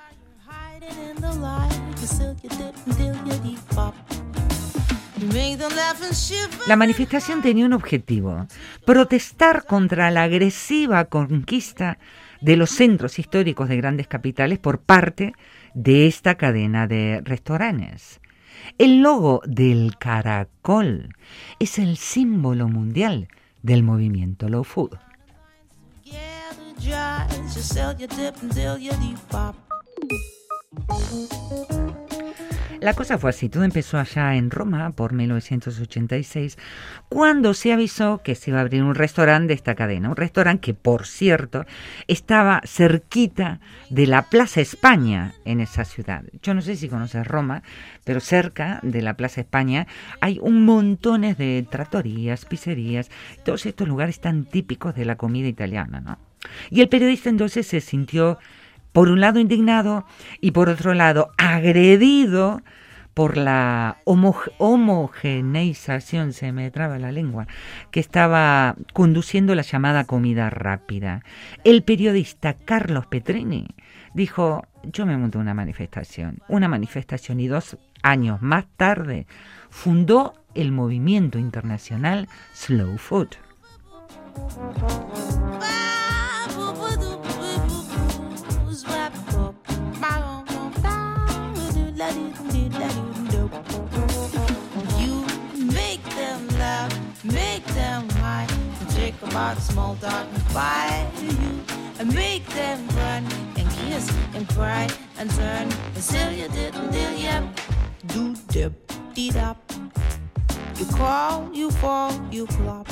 La 6.67 6.75
manifestación 6.75 7.41
tenía 7.41 7.65
un 7.65 7.73
objetivo, 7.73 8.47
protestar 8.85 9.65
contra 9.65 10.09
la 10.09 10.23
agresiva 10.23 11.05
conquista 11.05 11.99
de 12.41 12.57
los 12.57 12.71
centros 12.71 13.19
históricos 13.19 13.69
de 13.69 13.77
grandes 13.77 14.07
capitales 14.07 14.57
por 14.57 14.79
parte 14.79 15.33
de 15.75 16.07
esta 16.07 16.35
cadena 16.35 16.87
de 16.87 17.21
restaurantes. 17.23 18.19
El 18.77 19.01
logo 19.01 19.41
del 19.45 19.97
caracol 19.99 21.15
es 21.59 21.77
el 21.77 21.97
símbolo 21.97 22.67
mundial 22.67 23.27
del 23.61 23.83
movimiento 23.83 24.49
low 24.49 24.63
food. 24.63 24.97
La 32.81 32.95
cosa 32.95 33.19
fue 33.19 33.29
así, 33.29 33.47
todo 33.47 33.63
empezó 33.63 33.99
allá 33.99 34.33
en 34.35 34.49
Roma 34.49 34.89
por 34.89 35.13
1986, 35.13 36.57
cuando 37.09 37.53
se 37.53 37.73
avisó 37.73 38.23
que 38.23 38.33
se 38.33 38.49
iba 38.49 38.57
a 38.57 38.61
abrir 38.61 38.81
un 38.81 38.95
restaurante 38.95 39.49
de 39.49 39.53
esta 39.53 39.75
cadena, 39.75 40.09
un 40.09 40.15
restaurante 40.15 40.61
que 40.61 40.73
por 40.73 41.05
cierto 41.05 41.65
estaba 42.07 42.61
cerquita 42.65 43.59
de 43.91 44.07
la 44.07 44.23
Plaza 44.23 44.61
España 44.61 45.35
en 45.45 45.59
esa 45.59 45.85
ciudad. 45.85 46.23
Yo 46.41 46.55
no 46.55 46.63
sé 46.63 46.75
si 46.75 46.89
conoces 46.89 47.27
Roma, 47.27 47.61
pero 48.03 48.19
cerca 48.19 48.79
de 48.81 49.03
la 49.03 49.15
Plaza 49.15 49.41
España 49.41 49.85
hay 50.19 50.39
un 50.41 50.65
montones 50.65 51.37
de 51.37 51.67
tratorías, 51.69 52.45
pizzerías, 52.45 53.11
todos 53.43 53.67
estos 53.67 53.87
lugares 53.87 54.21
tan 54.21 54.45
típicos 54.45 54.95
de 54.95 55.05
la 55.05 55.17
comida 55.17 55.47
italiana, 55.47 56.01
¿no? 56.01 56.17
Y 56.71 56.81
el 56.81 56.89
periodista 56.89 57.29
entonces 57.29 57.67
se 57.67 57.79
sintió 57.79 58.39
por 58.91 59.09
un 59.09 59.19
lado 59.19 59.39
indignado 59.39 60.05
y 60.39 60.51
por 60.51 60.69
otro 60.69 60.93
lado 60.93 61.31
agredido 61.37 62.61
por 63.13 63.35
la 63.35 63.97
homo- 64.05 64.35
homogeneización, 64.57 66.31
se 66.33 66.51
me 66.53 66.71
traba 66.71 66.97
la 66.97 67.11
lengua, 67.11 67.45
que 67.91 67.99
estaba 67.99 68.75
conduciendo 68.93 69.53
la 69.53 69.63
llamada 69.63 70.05
comida 70.05 70.49
rápida. 70.49 71.23
El 71.65 71.83
periodista 71.83 72.53
Carlos 72.53 73.05
Petrini 73.07 73.67
dijo, 74.13 74.65
yo 74.83 75.05
me 75.05 75.17
monté 75.17 75.37
una 75.37 75.53
manifestación, 75.53 76.39
una 76.47 76.69
manifestación 76.69 77.39
y 77.41 77.47
dos 77.47 77.77
años 78.01 78.41
más 78.41 78.65
tarde 78.77 79.27
fundó 79.69 80.33
el 80.55 80.71
movimiento 80.71 81.37
internacional 81.37 82.29
Slow 82.53 82.97
Food. 82.97 83.29
You 94.99 95.25
make 95.65 96.03
them 96.15 96.47
laugh, 96.59 97.23
make 97.23 97.65
them 97.67 98.09
high, 98.09 98.47
and 98.79 98.89
take 98.89 99.15
small 99.59 99.95
talk 99.95 100.27
and 100.33 100.43
you, 101.21 101.59
and 101.99 102.13
make 102.13 102.45
them 102.47 102.87
run 102.89 103.25
and 103.57 103.69
kiss 103.69 104.11
and 104.33 104.47
cry 104.49 104.87
and 105.17 105.29
turn 105.31 105.69
and 105.95 106.03
still 106.03 106.31
you 106.31 106.47
didn't 106.49 106.91
deal 106.91 107.13
yet. 107.13 107.43
Do 108.07 108.35
dip, 108.49 108.73
dee 109.13 109.31
up. 109.39 109.57
You 110.77 110.85
crawl, 110.85 111.49
you 111.53 111.71
fall, 111.71 112.11
you 112.31 112.47
flop. 112.47 112.87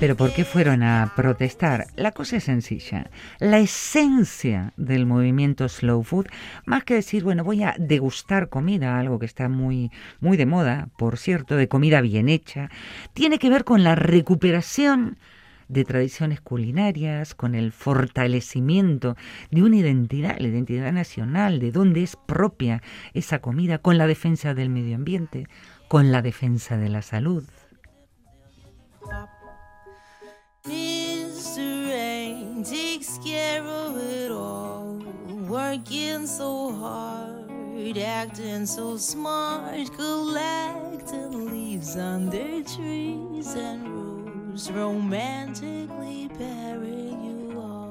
Pero 0.00 0.16
¿por 0.16 0.32
qué 0.32 0.44
fueron 0.44 0.82
a 0.82 1.12
protestar? 1.14 1.86
La 1.94 2.12
cosa 2.12 2.36
es 2.36 2.44
sencilla. 2.44 3.10
La 3.38 3.58
esencia 3.58 4.72
del 4.76 5.06
movimiento 5.06 5.68
slow 5.68 6.02
food, 6.02 6.26
más 6.64 6.84
que 6.84 6.94
decir, 6.94 7.22
bueno, 7.22 7.44
voy 7.44 7.62
a 7.62 7.74
degustar 7.78 8.48
comida, 8.48 8.98
algo 8.98 9.18
que 9.18 9.26
está 9.26 9.48
muy, 9.48 9.90
muy 10.20 10.36
de 10.36 10.46
moda, 10.46 10.88
por 10.98 11.18
cierto, 11.18 11.56
de 11.56 11.68
comida 11.68 12.00
bien 12.00 12.28
hecha, 12.28 12.70
tiene 13.14 13.38
que 13.38 13.50
ver 13.50 13.64
con 13.64 13.84
la 13.84 13.94
recuperación 13.94 15.18
de 15.68 15.84
tradiciones 15.84 16.40
culinarias, 16.40 17.34
con 17.34 17.54
el 17.54 17.72
fortalecimiento 17.72 19.16
de 19.50 19.62
una 19.62 19.76
identidad, 19.76 20.36
la 20.38 20.48
identidad 20.48 20.92
nacional, 20.92 21.58
de 21.58 21.72
dónde 21.72 22.02
es 22.02 22.16
propia 22.16 22.82
esa 23.14 23.40
comida, 23.40 23.78
con 23.78 23.98
la 23.98 24.06
defensa 24.06 24.54
del 24.54 24.70
medio 24.70 24.96
ambiente, 24.96 25.46
con 25.88 26.12
la 26.12 26.22
defensa 26.22 26.76
de 26.76 26.88
la 26.88 27.02
salud. 27.02 27.44
Mr. 30.64 31.88
Rain 31.88 32.64
takes 32.64 33.18
care 33.18 33.62
of 33.62 33.96
it 33.96 34.30
all. 34.30 35.02
Working 35.48 36.26
so 36.26 36.72
hard, 36.72 37.98
acting 37.98 38.66
so 38.66 38.96
smart, 38.96 39.92
collecting 39.96 41.50
leaves 41.50 41.96
under 41.96 42.62
trees 42.64 43.54
and 43.54 43.88
roofs, 43.88 44.70
romantically 44.70 46.28
pairing 46.36 47.22
you 47.24 47.60
all. 47.60 47.86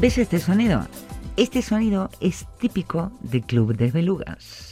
¿Ves 0.00 0.16
este 0.16 0.38
sonido? 0.38 0.86
Este 1.36 1.60
sonido 1.60 2.08
es 2.20 2.46
típico 2.58 3.12
del 3.20 3.42
Club 3.42 3.76
de 3.76 3.90
Belugas. 3.90 4.69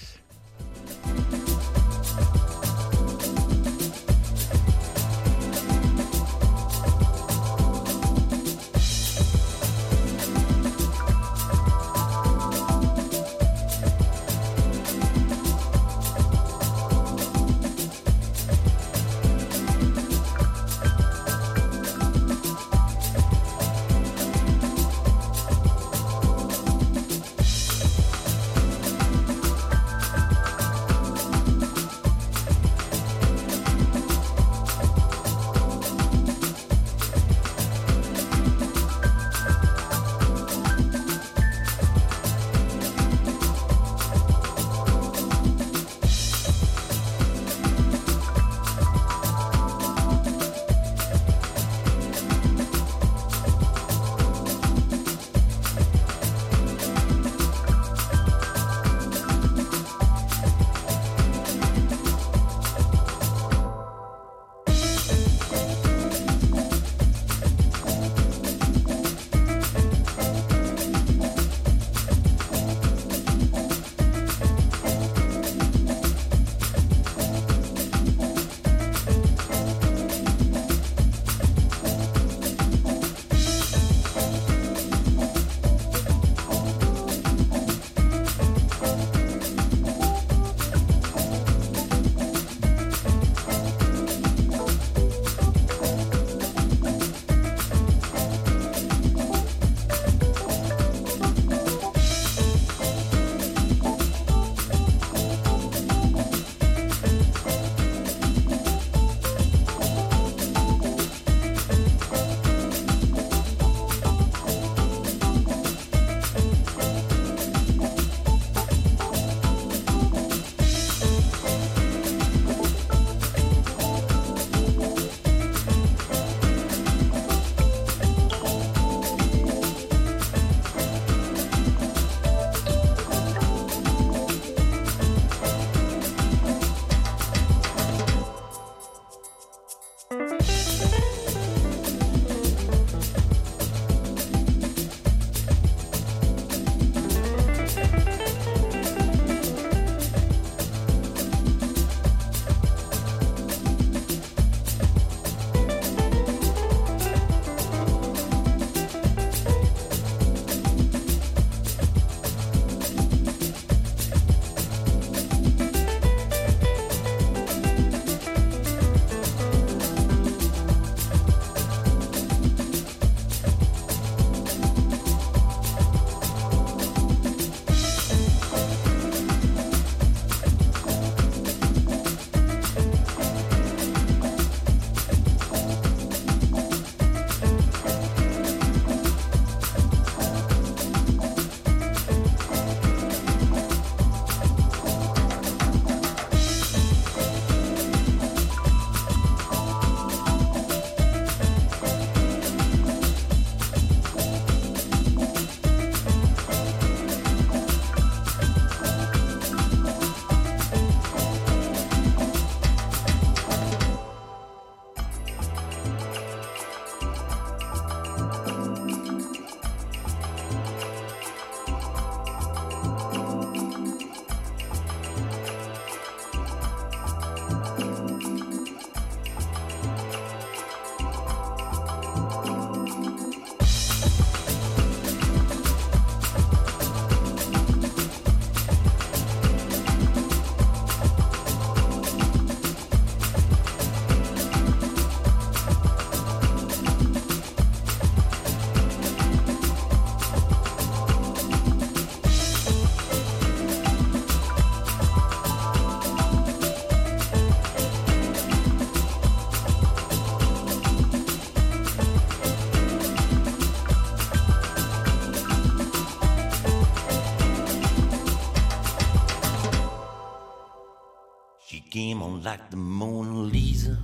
Like 272.51 272.71
the 272.71 272.79
Mona 272.79 273.41
Lisa, 273.41 273.99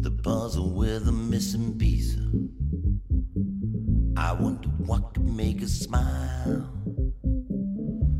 the 0.00 0.12
puzzle 0.22 0.70
with 0.70 1.06
the 1.06 1.10
missing 1.10 1.76
piece. 1.76 2.16
I 4.16 4.32
wonder 4.32 4.68
what 4.86 5.12
could 5.12 5.24
make 5.24 5.60
her 5.60 5.66
smile. 5.66 6.70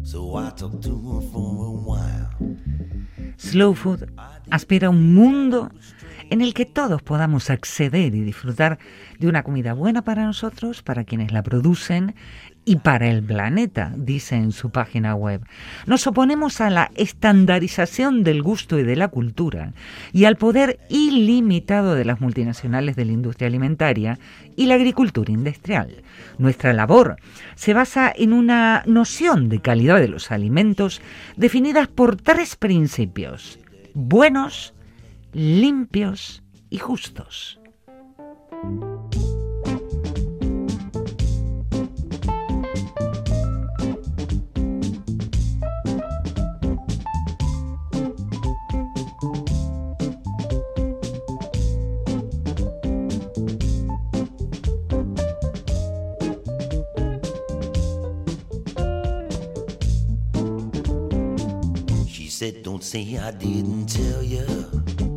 So 0.02 0.34
I 0.34 0.50
talked 0.56 0.82
to 0.88 0.94
her 1.08 1.20
for 1.32 1.66
a 1.66 1.76
while. 1.88 2.30
Slow 3.36 3.74
Food 3.74 4.10
aspira 4.50 4.86
a 4.86 4.90
un 4.90 5.14
mundo 5.14 5.70
en 6.32 6.40
el 6.40 6.54
que 6.54 6.64
todos 6.64 7.02
podamos 7.02 7.50
acceder 7.50 8.14
y 8.14 8.22
disfrutar 8.22 8.78
de 9.18 9.28
una 9.28 9.42
comida 9.42 9.74
buena 9.74 10.00
para 10.00 10.24
nosotros, 10.24 10.82
para 10.82 11.04
quienes 11.04 11.30
la 11.30 11.42
producen 11.42 12.14
y 12.64 12.76
para 12.76 13.10
el 13.10 13.22
planeta, 13.22 13.92
dice 13.96 14.36
en 14.36 14.52
su 14.52 14.70
página 14.70 15.14
web. 15.14 15.42
Nos 15.84 16.06
oponemos 16.06 16.62
a 16.62 16.70
la 16.70 16.90
estandarización 16.94 18.24
del 18.24 18.42
gusto 18.42 18.78
y 18.78 18.82
de 18.82 18.96
la 18.96 19.08
cultura 19.08 19.74
y 20.14 20.24
al 20.24 20.36
poder 20.36 20.78
ilimitado 20.88 21.94
de 21.94 22.06
las 22.06 22.22
multinacionales 22.22 22.96
de 22.96 23.04
la 23.04 23.12
industria 23.12 23.48
alimentaria 23.48 24.18
y 24.56 24.64
la 24.66 24.76
agricultura 24.76 25.30
industrial. 25.30 26.02
Nuestra 26.38 26.72
labor 26.72 27.16
se 27.56 27.74
basa 27.74 28.10
en 28.16 28.32
una 28.32 28.84
noción 28.86 29.50
de 29.50 29.60
calidad 29.60 29.98
de 29.98 30.08
los 30.08 30.30
alimentos 30.30 31.02
definidas 31.36 31.88
por 31.88 32.16
tres 32.16 32.56
principios, 32.56 33.58
buenos, 33.92 34.72
limpios 35.32 36.42
y 36.70 36.78
justos. 36.78 37.58
Said, 62.42 62.64
Don't 62.64 62.82
say 62.82 63.18
I 63.18 63.30
didn't 63.30 63.86
tell 63.86 64.20
you. 64.20 65.11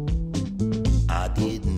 I 1.37 1.74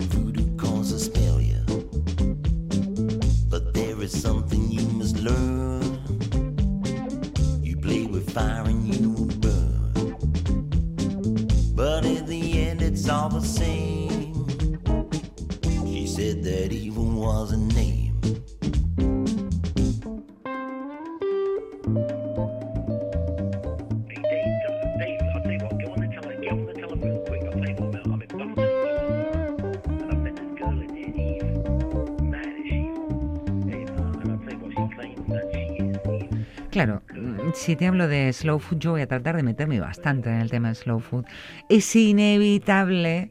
te 37.78 37.86
hablo 37.86 38.08
de 38.08 38.32
slow 38.32 38.58
food, 38.58 38.78
yo 38.78 38.90
voy 38.90 39.02
a 39.02 39.06
tratar 39.06 39.36
de 39.36 39.44
meterme 39.44 39.78
bastante 39.78 40.28
en 40.28 40.40
el 40.40 40.50
tema 40.50 40.68
de 40.68 40.74
slow 40.74 40.98
food. 40.98 41.24
Es 41.68 41.94
inevitable 41.94 43.30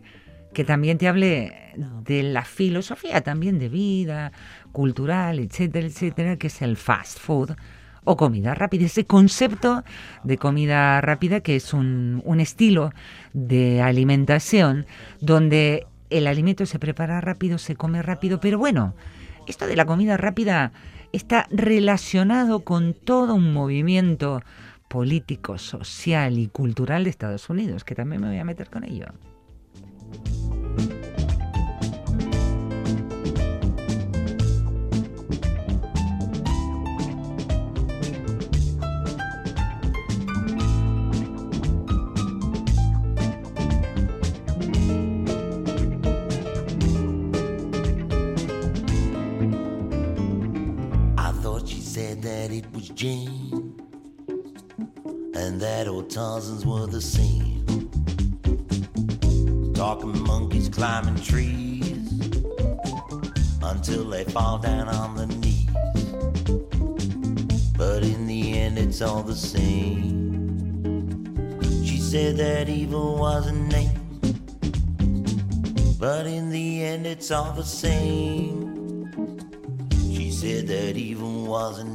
que 0.53 0.63
también 0.63 0.97
te 0.97 1.07
hable 1.07 1.73
de 2.03 2.23
la 2.23 2.45
filosofía 2.45 3.21
también 3.21 3.59
de 3.59 3.67
vida, 3.67 4.31
cultural, 4.71 5.39
etcétera, 5.39 5.85
etcétera, 5.85 6.37
que 6.37 6.47
es 6.47 6.61
el 6.61 6.77
fast 6.77 7.19
food 7.19 7.51
o 8.05 8.15
comida 8.15 8.55
rápida. 8.55 8.85
Ese 8.85 9.05
concepto 9.05 9.83
de 10.23 10.37
comida 10.37 11.01
rápida 11.01 11.41
que 11.41 11.57
es 11.57 11.73
un, 11.73 12.21
un 12.25 12.39
estilo 12.39 12.91
de 13.33 13.81
alimentación 13.81 14.85
donde 15.19 15.85
el 16.09 16.25
alimento 16.25 16.65
se 16.65 16.79
prepara 16.79 17.19
rápido, 17.19 17.57
se 17.57 17.75
come 17.75 18.01
rápido, 18.01 18.39
pero 18.39 18.57
bueno, 18.57 18.95
esto 19.45 19.67
de 19.67 19.75
la 19.75 19.85
comida 19.85 20.15
rápida 20.15 20.71
está 21.17 21.47
relacionado 21.49 22.61
con 22.61 22.93
todo 22.93 23.35
un 23.35 23.51
movimiento 23.51 24.41
político, 24.87 25.57
social 25.57 26.37
y 26.37 26.47
cultural 26.47 27.03
de 27.03 27.09
Estados 27.09 27.49
Unidos, 27.49 27.83
que 27.83 27.95
también 27.95 28.21
me 28.21 28.29
voy 28.29 28.37
a 28.37 28.45
meter 28.45 28.69
con 28.69 28.83
ello. 28.83 29.07
Tarzans 56.17 56.65
were 56.65 56.87
the 56.87 56.99
same. 56.99 57.63
Talking 59.75 60.19
monkeys 60.23 60.67
climbing 60.67 61.21
trees 61.21 62.11
until 63.61 64.09
they 64.09 64.23
fall 64.23 64.57
down 64.57 64.89
on 64.89 65.15
their 65.15 65.27
knees. 65.27 65.69
But 67.77 68.01
in 68.01 68.25
the 68.25 68.57
end, 68.57 68.79
it's 68.79 68.99
all 69.03 69.21
the 69.21 69.35
same. 69.35 70.23
She 71.85 71.99
said 71.99 72.37
that 72.37 72.67
evil 72.67 73.19
was 73.19 73.45
a 73.45 73.53
name, 73.53 74.19
but 75.99 76.25
in 76.25 76.49
the 76.49 76.83
end, 76.83 77.05
it's 77.05 77.29
all 77.29 77.53
the 77.53 77.63
same. 77.63 79.05
She 80.11 80.31
said 80.31 80.67
that 80.67 80.97
evil 80.97 81.45
was 81.45 81.77
a 81.77 81.83
name, 81.83 81.86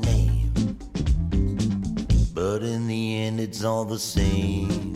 but 2.63 2.71
in 2.71 2.87
the 2.87 3.17
end 3.17 3.41
it's 3.41 3.65
all 3.65 3.85
the 3.85 3.99
same. 3.99 4.92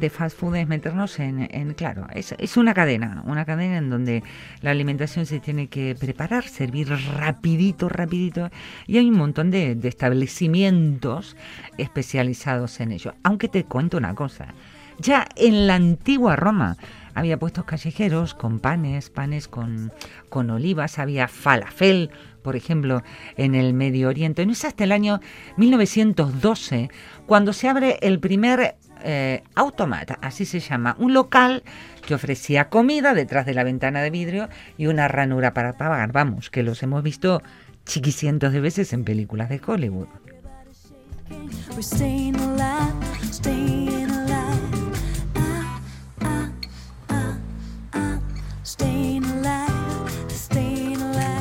De, 0.00 0.10
fast 0.10 0.38
food 0.38 0.56
es 0.56 0.68
meternos 0.68 1.18
en, 1.18 1.48
en- 1.50 1.74
claro, 1.74 2.06
es, 2.14 2.34
es 2.38 2.56
una 2.56 2.74
cadena, 2.74 3.22
una 3.26 3.44
cadena 3.44 3.78
en 3.78 3.90
donde 3.90 4.22
la 4.62 4.70
alimentación 4.70 5.26
se 5.26 5.40
tiene 5.40 5.68
que 5.68 5.94
preparar, 5.98 6.44
servir 6.48 6.88
rapidito, 7.16 7.88
rapidito, 7.88 8.50
y 8.86 8.98
hay 8.98 9.08
un 9.08 9.16
montón 9.16 9.50
de, 9.50 9.74
de 9.74 9.88
establecimientos 9.88 11.36
especializados 11.78 12.80
en 12.80 12.92
ello. 12.92 13.14
Aunque 13.22 13.48
te 13.48 13.64
cuento 13.64 13.96
una 13.96 14.14
cosa, 14.14 14.54
ya 14.98 15.26
en 15.36 15.66
la 15.66 15.76
antigua 15.76 16.36
Roma 16.36 16.76
había 17.14 17.38
puestos 17.38 17.64
callejeros 17.64 18.34
con 18.34 18.60
panes, 18.60 19.10
panes 19.10 19.48
con, 19.48 19.92
con 20.28 20.50
olivas, 20.50 20.98
había 20.98 21.28
falafel, 21.28 22.10
por 22.42 22.54
ejemplo, 22.56 23.02
en 23.36 23.54
el 23.54 23.74
Medio 23.74 24.08
Oriente. 24.08 24.46
No 24.46 24.52
es 24.52 24.64
hasta 24.64 24.84
el 24.84 24.92
año 24.92 25.20
1912 25.56 26.90
cuando 27.26 27.52
se 27.52 27.68
abre 27.68 27.98
el 28.02 28.20
primer 28.20 28.76
eh, 29.02 29.42
automat, 29.54 30.18
así 30.22 30.44
se 30.44 30.60
llama, 30.60 30.96
un 30.98 31.14
local 31.14 31.62
que 32.06 32.14
ofrecía 32.14 32.68
comida 32.68 33.14
detrás 33.14 33.46
de 33.46 33.54
la 33.54 33.64
ventana 33.64 34.02
de 34.02 34.10
vidrio 34.10 34.48
y 34.76 34.86
una 34.86 35.08
ranura 35.08 35.54
para 35.54 35.76
pagar. 35.76 36.12
Vamos, 36.12 36.50
que 36.50 36.62
los 36.62 36.82
hemos 36.82 37.02
visto 37.02 37.42
chiquicientos 37.84 38.52
de 38.52 38.60
veces 38.60 38.92
en 38.92 39.04
películas 39.04 39.48
de 39.48 39.60
Hollywood. 39.64 40.08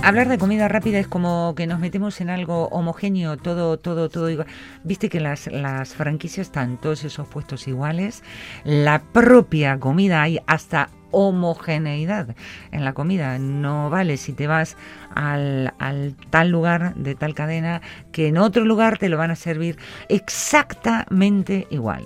Hablar 0.08 0.30
de 0.30 0.38
comida 0.38 0.70
rápida 0.70 1.00
es 1.00 1.08
como 1.08 1.54
que 1.56 1.68
nos 1.68 1.80
metemos 1.80 2.22
en 2.22 2.30
algo 2.30 2.70
homogéneo, 2.70 3.36
todo, 3.36 3.78
todo, 3.78 4.08
todo 4.10 4.30
igual. 4.30 4.48
Viste 4.86 5.10
que 5.10 5.20
las, 5.20 5.50
franquicias 5.94 6.48
están 6.48 6.78
todos 6.78 7.04
esos 7.04 7.28
puestos 7.28 7.68
iguales. 7.68 8.24
La 8.64 9.02
propia 9.02 9.80
comida 9.80 10.22
hay 10.22 10.40
hasta 10.48 10.90
homogeneidad 11.12 12.36
en 12.72 12.86
la 12.86 12.94
comida. 12.94 13.38
No 13.38 13.90
vale 13.90 14.16
si 14.16 14.32
te 14.32 14.48
vas 14.48 14.78
al 15.14 16.16
tal 16.30 16.50
lugar 16.50 16.96
de 16.96 17.16
tal 17.16 17.34
cadena 17.34 17.82
que 18.14 18.28
en 18.28 18.38
otro 18.38 18.64
lugar 18.64 18.98
te 18.98 19.10
lo 19.10 19.18
van 19.18 19.32
a 19.32 19.36
servir 19.36 19.78
exactamente 20.08 21.68
igual. 21.70 22.06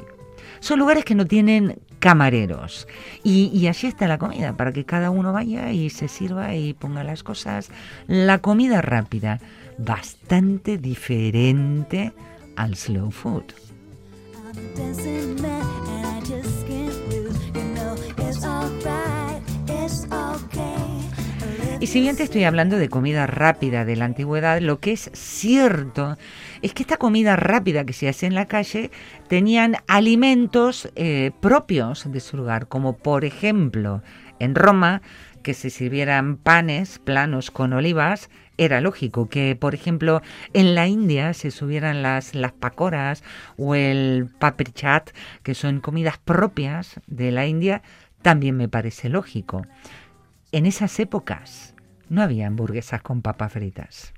Son 0.59 0.79
lugares 0.79 1.05
que 1.05 1.13
no 1.13 1.25
tienen 1.25 1.79
camareros. 2.01 2.87
Y, 3.23 3.65
allí 3.67 3.87
está 3.87 4.07
la 4.09 4.17
comida, 4.17 4.57
para 4.57 4.73
que 4.73 4.83
cada 4.83 5.09
uno 5.11 5.31
vaya 5.31 5.71
y 5.71 5.89
se 5.89 6.09
sirva 6.09 6.53
y 6.55 6.73
ponga 6.73 7.05
las 7.05 7.23
cosas. 7.23 7.69
La 8.07 8.39
comida 8.39 8.81
rápida, 8.81 9.39
bastante 9.77 10.77
diferente 10.77 12.11
al 12.57 12.75
slow 12.75 13.11
food. 13.11 13.43
Y 21.79 21.87
si 21.87 22.01
bien 22.01 22.15
te 22.15 22.23
estoy 22.23 22.43
hablando 22.43 22.77
de 22.77 22.89
comida 22.89 23.25
rápida 23.27 23.85
de 23.85 23.95
la 23.95 24.05
antigüedad, 24.05 24.59
lo 24.59 24.79
que 24.79 24.91
es 24.91 25.09
cierto 25.13 26.17
es 26.61 26.73
que 26.73 26.83
esta 26.83 26.97
comida 26.97 27.35
rápida 27.35 27.85
que 27.85 27.93
se 27.93 28.07
hace 28.07 28.25
en 28.25 28.35
la 28.35 28.47
calle 28.47 28.91
tenían 29.27 29.77
alimentos 29.87 30.89
eh, 30.95 31.31
propios 31.39 32.11
de 32.11 32.19
su 32.19 32.37
lugar, 32.37 32.67
como 32.67 32.97
por 32.97 33.25
ejemplo 33.25 34.01
en 34.39 34.55
Roma, 34.55 35.01
que 35.43 35.53
se 35.53 35.69
sirvieran 35.69 36.37
panes 36.37 36.99
planos 36.99 37.51
con 37.51 37.73
olivas, 37.73 38.29
era 38.57 38.79
lógico 38.79 39.27
que, 39.27 39.55
por 39.55 39.73
ejemplo, 39.73 40.21
en 40.53 40.75
la 40.75 40.87
India 40.87 41.33
se 41.33 41.49
subieran 41.49 42.03
las, 42.03 42.35
las 42.35 42.51
pakoras 42.51 43.23
o 43.57 43.73
el 43.73 44.29
paprichat, 44.37 45.09
que 45.41 45.55
son 45.55 45.79
comidas 45.79 46.19
propias 46.19 46.99
de 47.07 47.31
la 47.31 47.47
India, 47.47 47.81
también 48.21 48.55
me 48.55 48.69
parece 48.69 49.09
lógico. 49.09 49.65
En 50.51 50.67
esas 50.67 50.99
épocas 50.99 51.73
no 52.09 52.21
había 52.21 52.45
hamburguesas 52.45 53.01
con 53.01 53.21
papas 53.21 53.53
fritas. 53.53 54.13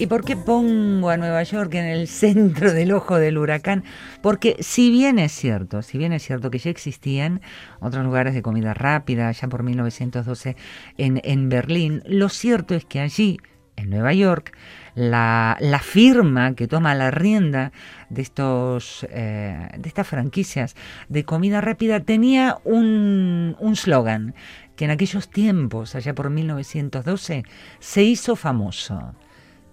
¿Y 0.00 0.06
por 0.06 0.24
qué 0.24 0.34
pongo 0.34 1.10
a 1.10 1.18
Nueva 1.18 1.42
York 1.42 1.74
en 1.74 1.84
el 1.84 2.08
centro 2.08 2.72
del 2.72 2.90
ojo 2.92 3.18
del 3.18 3.36
huracán? 3.36 3.84
Porque 4.22 4.56
si 4.60 4.90
bien 4.90 5.18
es 5.18 5.30
cierto, 5.30 5.82
si 5.82 5.98
bien 5.98 6.14
es 6.14 6.22
cierto 6.22 6.50
que 6.50 6.58
ya 6.58 6.70
existían 6.70 7.42
otros 7.80 8.02
lugares 8.02 8.32
de 8.32 8.40
comida 8.40 8.72
rápida, 8.72 9.30
ya 9.30 9.48
por 9.48 9.62
1912 9.62 10.56
en, 10.96 11.20
en 11.22 11.50
Berlín, 11.50 12.02
lo 12.06 12.30
cierto 12.30 12.74
es 12.74 12.86
que 12.86 13.00
allí, 13.00 13.36
en 13.80 13.90
Nueva 13.90 14.12
York, 14.12 14.56
la, 14.94 15.56
la 15.60 15.78
firma 15.78 16.54
que 16.54 16.66
toma 16.66 16.94
la 16.94 17.10
rienda 17.10 17.72
de 18.08 18.22
estos 18.22 19.06
eh, 19.10 19.68
de 19.78 19.88
estas 19.88 20.06
franquicias 20.06 20.74
de 21.08 21.24
comida 21.24 21.60
rápida 21.60 22.00
tenía 22.00 22.58
un 22.64 23.56
un 23.60 23.76
slogan 23.76 24.34
que 24.80 24.86
en 24.86 24.90
aquellos 24.92 25.28
tiempos, 25.28 25.94
allá 25.94 26.14
por 26.14 26.30
1912, 26.30 27.44
se 27.80 28.02
hizo 28.02 28.34
famoso. 28.34 29.14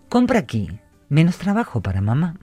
Compra 0.09 0.39
aquí, 0.39 0.69
menos 1.07 1.37
trabajo 1.37 1.81
para 1.81 2.01
mamá. 2.01 2.35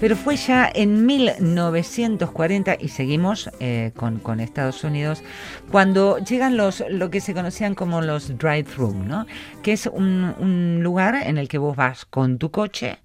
Pero 0.00 0.14
fue 0.14 0.36
ya 0.36 0.70
en 0.72 1.06
1940, 1.06 2.76
y 2.78 2.88
seguimos 2.88 3.50
eh, 3.58 3.90
con, 3.96 4.38
Estados 4.38 4.84
Unidos, 4.84 5.24
cuando 5.72 6.18
llegan 6.18 6.56
los 6.56 6.84
lo 6.88 7.10
que 7.10 7.20
se 7.20 7.34
conocían 7.34 7.74
como 7.74 8.00
los 8.00 8.38
drive-thru, 8.38 8.94
¿no? 8.94 9.26
que 9.62 9.72
es 9.72 9.86
un, 9.86 10.34
un 10.38 10.80
lugar 10.84 11.16
en 11.16 11.36
el 11.36 11.48
que 11.48 11.58
vos 11.58 11.74
vas 11.76 12.04
con 12.04 12.38
tu 12.38 12.52
coche, 12.52 12.98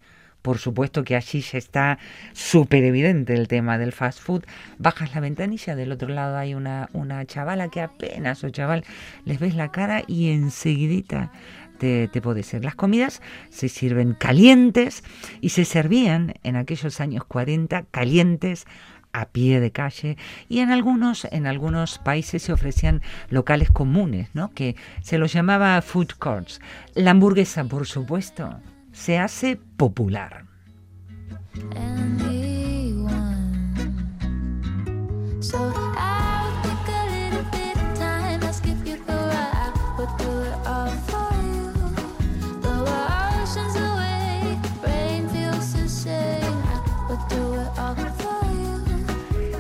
por 0.44 0.60
supuesto 0.60 1.04
que 1.04 1.16
allí 1.16 1.42
ya 1.42 1.58
está 1.58 1.98
súper 2.34 2.84
evidente 2.84 3.34
el 3.34 3.48
tema 3.48 3.78
del 3.78 3.94
fast 3.94 4.20
food. 4.20 4.44
Bajas 4.78 5.16
la 5.16 5.22
ventanilla, 5.22 5.74
del 5.76 5.94
otro 5.94 6.10
lado 6.10 6.38
hay 6.38 6.54
una, 6.54 6.90
una 6.92 7.26
chavala 7.26 7.70
que 7.70 7.82
apenas 7.82 8.44
o 8.44 8.50
chaval 8.50 8.84
les 9.24 9.40
ves 9.40 9.56
la 9.56 9.72
cara 9.72 10.04
y 10.06 10.32
enseguidita 10.32 11.32
te, 11.84 12.08
te 12.08 12.22
puede 12.22 12.44
ser. 12.44 12.64
Las 12.64 12.76
comidas 12.76 13.22
se 13.50 13.68
sirven 13.68 14.14
calientes 14.14 15.04
y 15.42 15.50
se 15.50 15.66
servían 15.66 16.36
en 16.44 16.56
aquellos 16.56 17.02
años 17.02 17.26
40 17.26 17.84
calientes 17.92 18.66
a 19.12 19.26
pie 19.26 19.60
de 19.60 19.72
calle 19.72 20.18
y 20.48 20.60
en 20.60 20.72
algunos 20.72 21.26
en 21.26 21.46
algunos 21.46 22.00
países 22.00 22.42
se 22.42 22.54
ofrecían 22.54 23.02
locales 23.30 23.70
comunes, 23.70 24.30
¿no? 24.34 24.54
Que 24.54 24.78
se 25.02 25.18
los 25.18 25.34
llamaba 25.34 25.82
food 25.82 26.12
courts. 26.18 26.62
La 26.96 27.12
hamburguesa, 27.12 27.66
por 27.66 27.86
supuesto, 27.86 28.62
se 28.94 29.20
hace 29.20 29.58
popular. 29.76 30.46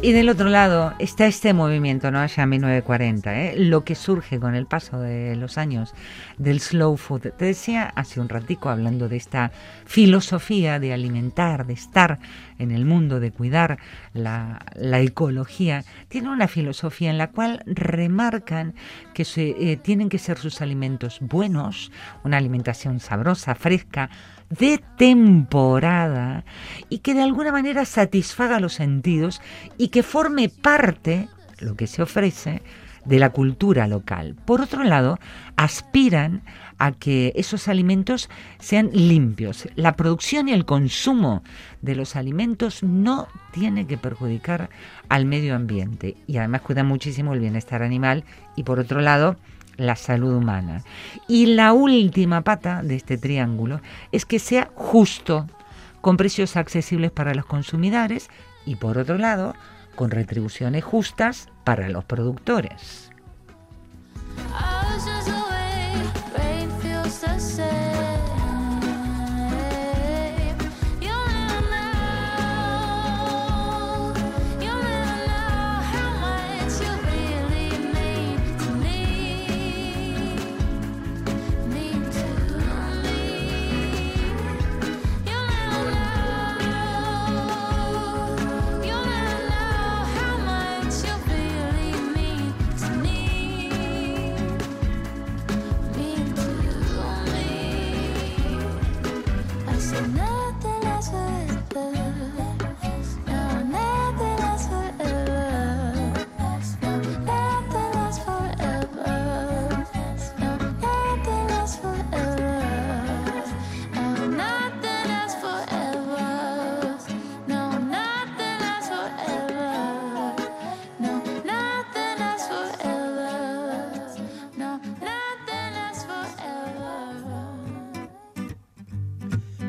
Y 0.03 0.11
del 0.11 0.27
otro 0.27 0.49
lado 0.49 0.93
está 0.99 1.27
este 1.27 1.53
movimiento, 1.53 2.11
¿no? 2.11 2.19
Allá 2.19 2.43
en 2.43 2.49
1940, 2.49 3.39
¿eh? 3.39 3.55
lo 3.55 3.85
que 3.85 3.95
surge 3.95 4.37
con 4.37 4.53
el 4.53 4.65
paso 4.65 4.99
de 4.99 5.37
los 5.37 5.57
años 5.57 5.93
del 6.37 6.59
slow 6.59 6.97
food. 6.97 7.31
Te 7.37 7.45
decía 7.45 7.85
hace 7.95 8.19
un 8.19 8.27
ratico 8.27 8.67
hablando 8.67 9.07
de 9.07 9.15
esta 9.15 9.53
filosofía 9.85 10.77
de 10.81 10.91
alimentar, 10.91 11.65
de 11.65 11.71
estar 11.71 12.19
en 12.59 12.71
el 12.71 12.83
mundo, 12.83 13.21
de 13.21 13.31
cuidar 13.31 13.79
la, 14.13 14.65
la 14.75 14.99
ecología. 14.99 15.85
Tiene 16.09 16.29
una 16.31 16.49
filosofía 16.49 17.09
en 17.09 17.17
la 17.17 17.31
cual 17.31 17.63
remarcan 17.65 18.75
que 19.13 19.23
se, 19.23 19.51
eh, 19.51 19.77
tienen 19.77 20.09
que 20.09 20.17
ser 20.17 20.37
sus 20.37 20.61
alimentos 20.61 21.19
buenos, 21.21 21.93
una 22.25 22.35
alimentación 22.35 22.99
sabrosa, 22.99 23.55
fresca, 23.55 24.09
de 24.59 24.83
temporada 24.97 26.45
y 26.89 26.99
que 26.99 27.13
de 27.13 27.23
alguna 27.23 27.51
manera 27.51 27.85
satisfaga 27.85 28.59
los 28.59 28.73
sentidos 28.73 29.41
y 29.77 29.87
que 29.89 30.03
forme 30.03 30.49
parte, 30.49 31.27
lo 31.59 31.75
que 31.75 31.87
se 31.87 32.01
ofrece, 32.01 32.61
de 33.05 33.19
la 33.19 33.31
cultura 33.31 33.87
local. 33.87 34.35
Por 34.45 34.61
otro 34.61 34.83
lado, 34.83 35.19
aspiran 35.57 36.41
a 36.77 36.91
que 36.91 37.33
esos 37.35 37.67
alimentos 37.67 38.29
sean 38.59 38.89
limpios. 38.93 39.67
La 39.75 39.95
producción 39.95 40.47
y 40.47 40.53
el 40.53 40.65
consumo 40.65 41.43
de 41.81 41.95
los 41.95 42.15
alimentos 42.15 42.83
no 42.83 43.27
tiene 43.51 43.87
que 43.87 43.97
perjudicar 43.97 44.69
al 45.09 45.25
medio 45.25 45.55
ambiente 45.55 46.15
y 46.27 46.37
además 46.37 46.61
cuidan 46.61 46.87
muchísimo 46.87 47.33
el 47.33 47.39
bienestar 47.39 47.83
animal 47.83 48.23
y 48.55 48.63
por 48.63 48.79
otro 48.79 49.01
lado 49.01 49.35
la 49.77 49.95
salud 49.95 50.33
humana. 50.35 50.83
Y 51.27 51.47
la 51.47 51.73
última 51.73 52.41
pata 52.41 52.81
de 52.83 52.95
este 52.95 53.17
triángulo 53.17 53.81
es 54.11 54.25
que 54.25 54.39
sea 54.39 54.71
justo, 54.75 55.47
con 56.01 56.17
precios 56.17 56.57
accesibles 56.57 57.11
para 57.11 57.33
los 57.33 57.45
consumidores 57.45 58.29
y 58.65 58.75
por 58.75 58.97
otro 58.97 59.17
lado, 59.17 59.55
con 59.95 60.11
retribuciones 60.11 60.83
justas 60.83 61.49
para 61.63 61.89
los 61.89 62.03
productores. 62.03 63.11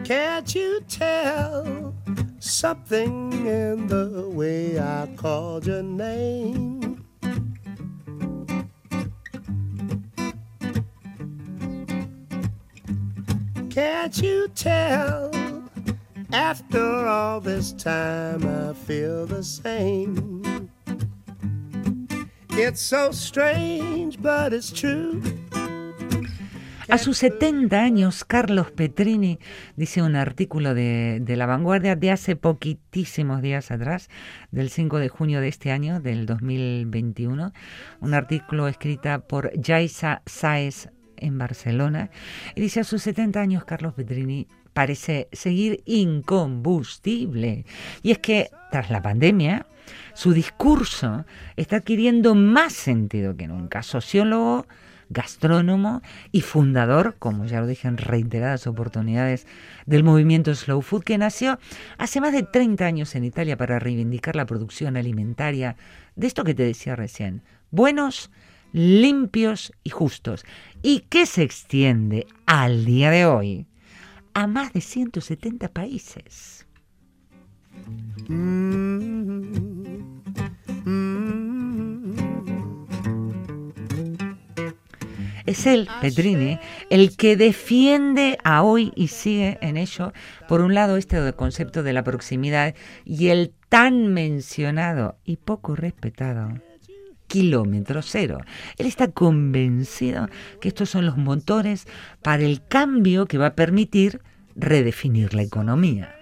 Can't 0.05 0.55
you 0.55 0.81
tell 0.87 1.95
something 2.39 3.33
in 3.47 3.87
the 3.87 4.29
way 4.29 4.79
I 4.79 5.09
called 5.17 5.67
your 5.67 5.83
name? 5.83 7.03
Can't 13.71 14.19
you 14.19 14.49
tell? 14.49 15.31
After 16.35 17.07
all 17.07 17.41
this 17.41 17.73
time, 17.73 18.47
I 18.47 18.75
feel 18.75 19.25
the 19.25 19.43
same. 19.43 20.71
It's 22.51 22.83
so 22.83 23.11
strange, 23.11 24.21
but 24.21 24.53
it's 24.53 24.71
true. 24.71 25.23
A 26.91 26.99
sus 26.99 27.17
70 27.19 27.81
años, 27.81 28.25
Carlos 28.25 28.71
Petrini, 28.71 29.39
dice 29.75 30.03
un 30.03 30.17
artículo 30.17 30.75
de, 30.75 31.23
La 31.27 31.47
Vanguardia 31.47 31.97
de 31.97 32.11
hace 32.11 32.37
poquitísimos 32.37 33.41
días 33.41 33.71
atrás, 33.71 34.11
del 34.51 34.69
5 34.69 34.99
de 34.99 35.09
junio 35.09 35.41
de 35.41 35.49
este 35.49 35.71
año, 35.71 36.01
del 36.01 36.27
2021, 36.27 37.53
un 38.01 38.15
artículo 38.15 38.69
escrita 38.69 39.21
por 39.21 39.51
Yaisa 39.59 40.21
Saez 40.27 40.91
en 41.17 41.39
Barcelona, 41.39 42.11
y 42.55 42.61
dice 42.61 42.81
a 42.81 42.85
sus 42.85 43.03
70 43.03 43.41
años, 43.41 43.65
Carlos 43.65 43.95
Petrini 43.95 44.47
parece 44.75 45.29
seguir 45.33 45.83
incombustible. 45.87 47.65
Y 48.03 48.11
es 48.11 48.19
que 48.19 48.51
tras 48.71 48.91
la 48.91 49.01
pandemia, 49.01 49.67
su 50.13 50.33
discurso 50.33 51.25
está 51.57 51.77
adquiriendo 51.77 52.35
más 52.35 52.75
sentido 52.75 53.37
que 53.37 53.47
nunca. 53.47 53.83
Sociólogo, 53.83 54.67
gastrónomo 55.15 56.03
y 56.31 56.43
fundador, 56.43 57.17
como 57.19 57.47
ya 57.47 57.61
lo 57.61 57.67
dije 57.67 57.89
en 57.89 57.97
reiteradas 57.97 58.67
oportunidades, 58.67 59.47
del 59.87 60.05
movimiento 60.05 60.55
Slow 60.55 60.83
Food 60.83 61.05
que 61.05 61.17
nació 61.17 61.59
hace 61.97 62.21
más 62.21 62.35
de 62.35 62.43
30 62.43 62.85
años 62.85 63.15
en 63.15 63.25
Italia 63.25 63.57
para 63.57 63.79
reivindicar 63.79 64.37
la 64.37 64.45
producción 64.45 64.99
alimentaria 64.99 65.77
de 66.17 66.27
esto 66.27 66.45
que 66.45 66.55
te 66.55 66.65
decía 66.65 66.97
recién, 66.97 67.43
buenos, 67.71 68.31
limpios 68.73 69.73
y 69.83 69.91
justos, 69.91 70.45
y 70.83 71.01
que 71.09 71.25
se 71.25 71.43
extiende 71.43 72.27
al 72.45 72.85
día 72.85 73.11
de 73.11 73.25
hoy 73.25 73.67
a 74.35 74.47
más 74.47 74.73
de 74.73 74.81
170 74.81 75.69
países. 75.69 76.67
Es 85.47 85.67
él, 85.67 85.89
Petrini, 86.01 86.59
el 86.89 87.17
que 87.17 87.37
defiende 87.37 88.39
a 88.45 88.63
hoy 88.63 88.93
y 88.97 89.09
sigue 89.09 89.59
en 89.61 89.77
ello, 89.77 90.13
por 90.49 90.63
un 90.63 90.75
lado, 90.75 90.97
este 90.97 91.33
concepto 91.35 91.83
de 91.83 91.93
la 91.93 92.03
proximidad 92.03 92.75
y 93.05 93.29
el 93.29 93.53
tan 93.69 94.15
mencionado 94.15 95.19
y 95.25 95.37
poco 95.37 95.77
respetado 95.77 96.49
kilómetro 97.27 98.01
cero. 98.03 98.39
Él 98.79 98.87
está 98.87 99.11
convencido 99.11 100.29
que 100.61 100.69
estos 100.69 100.91
son 100.91 101.05
los 101.05 101.17
motores 101.17 101.87
para 102.23 102.45
el 102.45 102.65
cambio 102.65 103.27
que 103.27 103.39
va 103.39 103.47
a 103.47 103.55
permitir 103.55 104.21
redefinir 104.55 105.35
la 105.35 105.43
economía. 105.43 106.15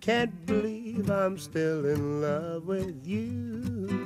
Can't 0.00 0.32
believe 0.46 1.10
I'm 1.10 1.36
still 1.36 1.84
in 1.84 2.22
love 2.22 2.66
with 2.66 3.04
you. 3.04 3.99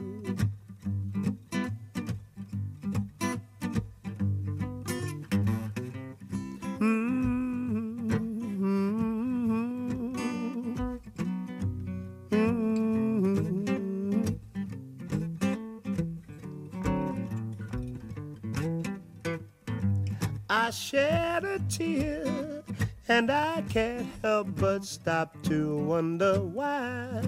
Tear, 21.68 22.62
and 23.08 23.30
I 23.30 23.62
can't 23.68 24.06
help 24.22 24.48
but 24.56 24.84
stop 24.84 25.42
to 25.44 25.76
wonder 25.76 26.40
why. 26.40 27.22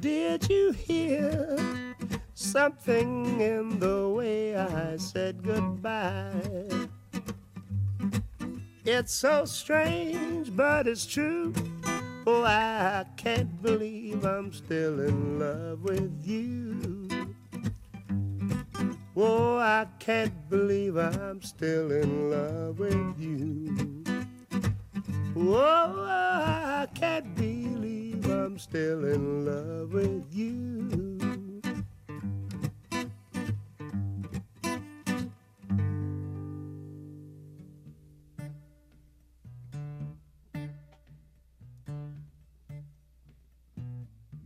Did 0.00 0.48
you 0.48 0.72
hear 0.72 1.56
something 2.34 3.40
in 3.40 3.78
the 3.78 4.08
way 4.08 4.56
I 4.56 4.96
said 4.96 5.42
goodbye? 5.42 6.88
It's 8.84 9.12
so 9.12 9.44
strange, 9.44 10.54
but 10.56 10.88
it's 10.88 11.04
true. 11.04 11.52
Oh, 12.26 12.42
I 12.44 13.04
can't 13.16 13.60
believe 13.60 14.24
I'm 14.24 14.52
still 14.52 15.00
in 15.00 15.38
love 15.38 15.82
with 15.82 16.24
you. 16.24 16.97
Oh, 19.20 19.58
I 19.58 19.84
can't 19.98 20.48
believe 20.48 20.96
I'm 20.96 21.42
still 21.42 21.90
in 21.90 22.30
love 22.30 22.78
with 22.78 23.18
you. 23.18 24.04
Oh, 25.36 26.04
I 26.08 26.86
can't 26.94 27.34
believe 27.34 28.30
I'm 28.30 28.60
still 28.60 29.04
in 29.04 29.44
love 29.44 29.92
with 29.92 30.32
you. 30.32 31.18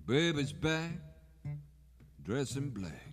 Baby's 0.06 0.54
back, 0.54 0.92
dressed 2.24 2.56
in 2.56 2.70
black. 2.70 3.11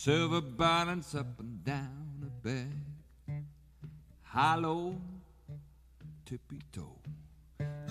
Silver 0.00 0.40
balance 0.40 1.12
up 1.16 1.40
and 1.40 1.64
down 1.64 2.22
her 2.22 2.30
back. 2.48 3.42
Hollow, 4.22 4.94
tippy 6.24 6.60
toe. 6.72 7.00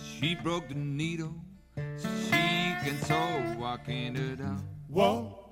She 0.02 0.34
broke 0.36 0.70
the 0.70 0.76
needle, 0.76 1.36
so 1.98 2.08
she 2.24 2.30
can 2.32 2.98
sew, 3.04 3.56
walking 3.60 4.14
the 4.14 4.38
down. 4.38 4.64
Walk, 4.88 5.52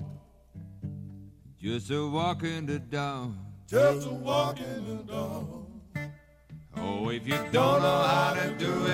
Just 1.62 1.92
a 1.92 2.08
walking 2.08 2.66
the 2.68 2.80
down. 2.80 3.38
just 3.68 4.08
a 4.08 4.12
walk 4.12 4.58
in 4.62 4.86
the 4.88 5.04
dark. 5.12 5.44
Oh, 6.78 7.10
if 7.10 7.28
you 7.28 7.38
don't 7.52 7.82
know 7.82 8.02
how 8.14 8.34
to 8.34 8.56
do 8.58 8.85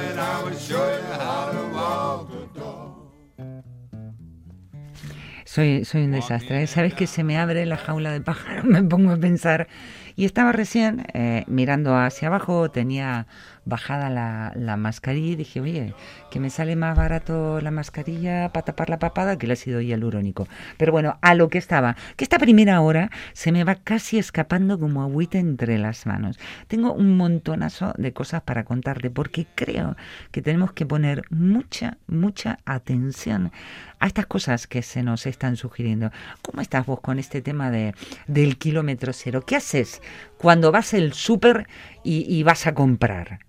Soy, 5.51 5.83
soy 5.83 6.05
un 6.05 6.11
desastre. 6.11 6.63
¿eh? 6.63 6.67
¿Sabes 6.67 6.93
que 6.93 7.07
se 7.07 7.25
me 7.25 7.37
abre 7.37 7.65
la 7.65 7.75
jaula 7.75 8.13
de 8.13 8.21
pájaro? 8.21 8.63
Me 8.63 8.81
pongo 8.83 9.11
a 9.11 9.17
pensar. 9.17 9.67
Y 10.15 10.23
estaba 10.23 10.53
recién 10.53 11.05
eh, 11.13 11.43
mirando 11.45 11.93
hacia 11.93 12.29
abajo, 12.29 12.71
tenía 12.71 13.27
bajada 13.65 14.09
la, 14.09 14.53
la 14.55 14.77
mascarilla 14.77 15.33
y 15.33 15.35
dije, 15.35 15.61
oye, 15.61 15.93
que 16.29 16.39
me 16.39 16.49
sale 16.49 16.75
más 16.75 16.97
barato 16.97 17.61
la 17.61 17.71
mascarilla 17.71 18.49
para 18.51 18.65
tapar 18.65 18.89
la 18.89 18.99
papada 18.99 19.37
que 19.37 19.45
el 19.45 19.51
ácido 19.51 19.81
hialurónico. 19.81 20.47
Pero 20.77 20.91
bueno, 20.91 21.17
a 21.21 21.35
lo 21.35 21.49
que 21.49 21.57
estaba, 21.57 21.95
que 22.15 22.23
esta 22.23 22.39
primera 22.39 22.81
hora 22.81 23.11
se 23.33 23.51
me 23.51 23.63
va 23.63 23.75
casi 23.75 24.17
escapando 24.17 24.79
como 24.79 25.03
agüita 25.03 25.37
entre 25.37 25.77
las 25.77 26.05
manos. 26.05 26.39
Tengo 26.67 26.93
un 26.93 27.17
montonazo 27.17 27.93
de 27.97 28.13
cosas 28.13 28.41
para 28.41 28.63
contarte 28.63 29.09
porque 29.09 29.45
creo 29.55 29.95
que 30.31 30.41
tenemos 30.41 30.73
que 30.73 30.85
poner 30.85 31.23
mucha, 31.29 31.97
mucha 32.07 32.59
atención 32.65 33.51
a 33.99 34.07
estas 34.07 34.25
cosas 34.25 34.67
que 34.67 34.81
se 34.81 35.03
nos 35.03 35.25
están 35.27 35.55
sugiriendo. 35.55 36.11
¿Cómo 36.41 36.61
estás 36.61 36.85
vos 36.85 36.99
con 37.01 37.19
este 37.19 37.41
tema 37.41 37.69
de, 37.69 37.93
del 38.27 38.57
kilómetro 38.57 39.13
cero? 39.13 39.43
¿Qué 39.45 39.55
haces 39.55 40.01
cuando 40.41 40.71
vas 40.71 40.93
al 40.95 41.13
súper 41.13 41.67
y, 42.03 42.41
vas 42.43 42.65
a 42.65 42.73
comprar? 42.73 43.39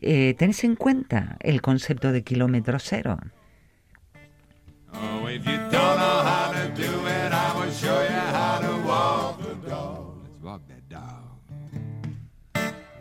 Eh, 0.00 0.34
¿Tenés 0.36 0.64
en 0.64 0.74
cuenta 0.74 1.36
el 1.40 1.62
concepto 1.62 2.12
de 2.12 2.24
kilómetro 2.24 2.78
cero? 2.80 3.18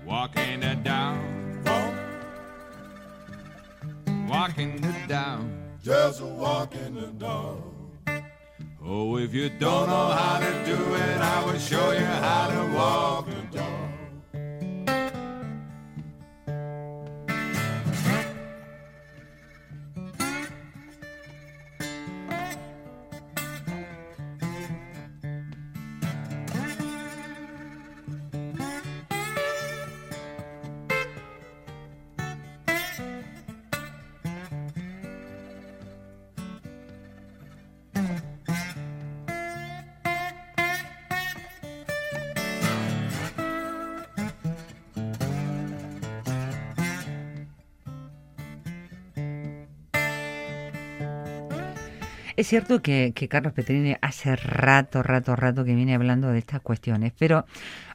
Walking. 0.06 0.58
Walking 4.28 4.82
dog. 5.08 5.42
Just 5.84 6.22
a 6.22 6.26
walk 6.26 6.76
in 6.76 6.96
the 6.96 7.08
dark. 7.18 7.67
Oh, 8.90 9.18
if 9.18 9.34
you 9.34 9.50
don't 9.50 9.90
know 9.90 10.08
how 10.12 10.40
to 10.40 10.66
do 10.66 10.96
it, 10.96 11.18
I 11.20 11.44
will 11.44 11.60
show 11.60 11.92
you 11.92 12.06
how 12.06 12.48
to 12.48 12.74
walk 12.74 13.26
the 13.26 13.58
dog. 13.58 13.77
Es 52.38 52.46
cierto 52.46 52.84
que, 52.84 53.16
Carlos 53.28 53.52
Petrini 53.54 53.96
hace 54.00 54.36
rato, 54.36 55.02
rato, 55.02 55.36
rato 55.36 55.66
que 55.66 55.74
viene 55.74 55.96
hablando 55.96 56.28
de 56.28 56.38
estas 56.38 56.62
cuestiones, 56.62 57.12
pero 57.18 57.48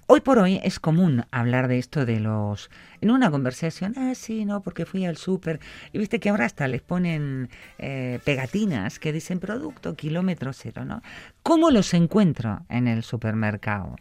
hoy 0.09 0.21
por 0.21 0.41
hoy 0.41 0.61
es 0.65 0.81
común 0.81 1.25
hablar 1.31 1.69
de 1.69 1.79
esto 1.79 2.05
de 2.05 2.19
los... 2.19 2.69
En 3.01 3.13
una 3.13 3.31
conversación, 3.31 3.95
ah, 3.97 4.17
sí, 4.17 4.45
no, 4.45 4.61
porque 4.61 4.85
fui 4.85 5.07
al 5.07 5.17
súper. 5.17 5.61
Y 5.93 5.99
viste 5.99 6.19
que 6.19 6.29
ahora 6.29 6.47
hasta 6.47 6.67
les 6.67 6.83
ponen 6.83 7.51
eh, 7.79 8.19
pegatinas 8.25 8.99
que 8.99 9.13
dicen 9.13 9.39
producto 9.39 9.95
kilómetro 9.95 10.53
cero, 10.53 10.85
¿no? 10.85 11.03
¿Cómo 11.45 11.71
los 11.71 11.95
encuentro 11.95 12.67
en 12.69 12.89
el 12.89 13.05
supermercado? 13.05 13.95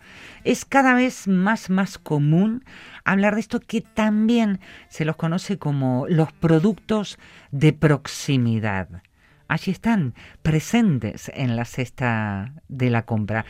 Es 0.44 0.66
cada 0.66 0.96
vez 0.96 1.28
más, 1.28 1.70
más 1.70 2.00
común 2.00 2.66
hablar 3.06 3.36
de 3.36 3.42
esto 3.42 3.60
que 3.60 3.82
también 3.82 4.60
se 4.89 5.06
los 5.06 5.18
conoce 5.18 5.60
como 5.60 6.08
los 6.10 6.34
productos 6.34 7.20
de 7.52 7.74
proximidad 7.74 9.04
allí 9.52 9.72
están 9.74 10.16
presentes 10.41 11.30
en 11.36 11.58
la 11.58 11.66
cesta 11.66 12.54
de 12.70 12.89
la 12.89 13.06
compra. 13.06 13.45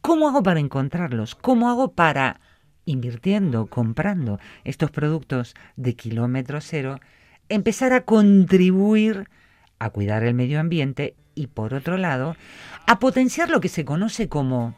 ¿Cómo 0.00 0.28
hago 0.28 0.42
para 0.42 0.58
encontrarlos? 0.58 1.36
¿Cómo 1.36 1.70
hago 1.70 1.92
para, 1.92 2.40
invirtiendo, 2.86 3.66
comprando 3.66 4.40
estos 4.64 4.90
productos 4.90 5.54
de 5.76 5.94
kilómetro 5.94 6.60
cero, 6.60 6.98
empezar 7.48 7.92
a 7.92 8.04
contribuir 8.04 9.28
a 9.78 9.90
cuidar 9.90 10.24
el 10.24 10.34
medio 10.34 10.58
ambiente 10.58 11.14
y, 11.36 11.46
por 11.46 11.72
otro 11.72 11.98
lado, 11.98 12.34
a 12.88 12.98
potenciar 12.98 13.48
lo 13.48 13.60
que 13.60 13.68
se 13.68 13.84
conoce 13.84 14.28
como 14.28 14.74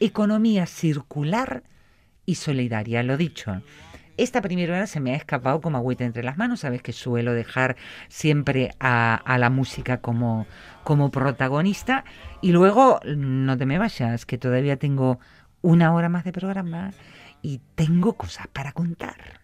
economía 0.00 0.64
circular 0.64 1.64
y 2.24 2.36
solidaria? 2.36 3.02
Lo 3.02 3.18
dicho, 3.18 3.60
esta 4.18 4.42
primera 4.42 4.74
hora 4.74 4.86
se 4.86 5.00
me 5.00 5.12
ha 5.12 5.16
escapado 5.16 5.60
como 5.60 5.78
agüita 5.78 6.04
entre 6.04 6.22
las 6.22 6.36
manos. 6.36 6.60
Sabes 6.60 6.82
que 6.82 6.92
suelo 6.92 7.32
dejar 7.32 7.76
siempre 8.08 8.72
a, 8.80 9.36
la 9.38 9.48
música 9.48 10.00
como, 10.00 10.46
protagonista. 11.12 12.04
Y 12.42 12.52
luego, 12.52 13.00
no 13.04 13.56
te 13.56 13.64
me 13.64 13.78
vayas, 13.78 14.26
que 14.26 14.36
todavía 14.36 14.76
tengo 14.76 15.18
una 15.62 15.94
hora 15.94 16.08
más 16.08 16.24
de 16.24 16.32
programa 16.32 16.90
y 17.40 17.60
tengo 17.74 18.14
cosas 18.14 18.48
para 18.48 18.72
contar. 18.72 19.40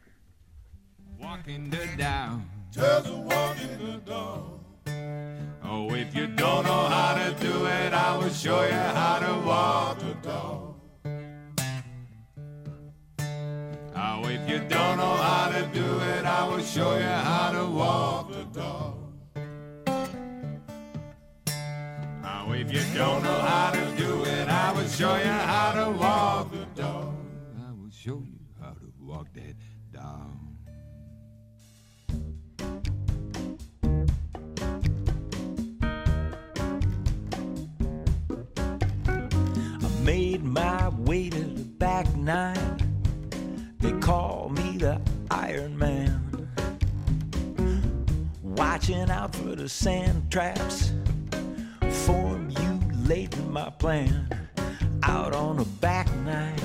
Oh, 13.97 14.26
if 14.26 14.49
you 14.49 14.59
don't 14.59 14.99
know 14.99 15.14
how 15.14 15.51
to 15.51 15.66
do 15.72 16.01
it, 16.01 16.24
I 16.24 16.49
will 16.49 16.62
show 16.62 16.97
you 16.97 17.05
how 17.05 17.53
to 17.53 17.64
walk 17.66 18.32
the 18.32 18.45
dog. 18.45 18.97
Oh, 22.24 22.53
if 22.53 22.72
you 22.72 22.82
don't 22.99 23.22
know 23.22 23.38
how 23.38 23.70
to 23.70 23.97
do 23.97 24.24
it, 24.24 24.49
I 24.49 24.72
will 24.72 24.88
show 24.88 25.16
you 25.16 25.24
how 25.24 25.72
to 25.72 25.90
walk 25.97 26.51
the 26.51 26.66
dog. 26.82 27.14
I 27.66 27.72
will 27.72 27.90
show 27.90 28.22
you 28.26 28.40
how 28.61 28.70
to 28.72 28.92
walk 29.01 29.28
that 29.34 29.55
dog. 29.92 30.40
I 39.82 39.88
made 40.05 40.42
my 40.42 40.88
way 40.88 41.30
to 41.30 41.38
the 41.38 41.64
back 41.78 42.12
nine. 42.16 42.74
The 44.85 45.01
Iron 45.30 45.78
Man. 45.78 46.20
Watching 48.43 49.09
out 49.09 49.35
for 49.35 49.57
the 49.57 49.66
sand 49.66 50.30
traps, 50.30 50.93
formulating 52.05 53.51
my 53.51 53.70
plan 53.70 54.28
out 55.03 55.35
on 55.35 55.59
a 55.59 55.64
back 55.80 56.07
nine. 56.16 56.61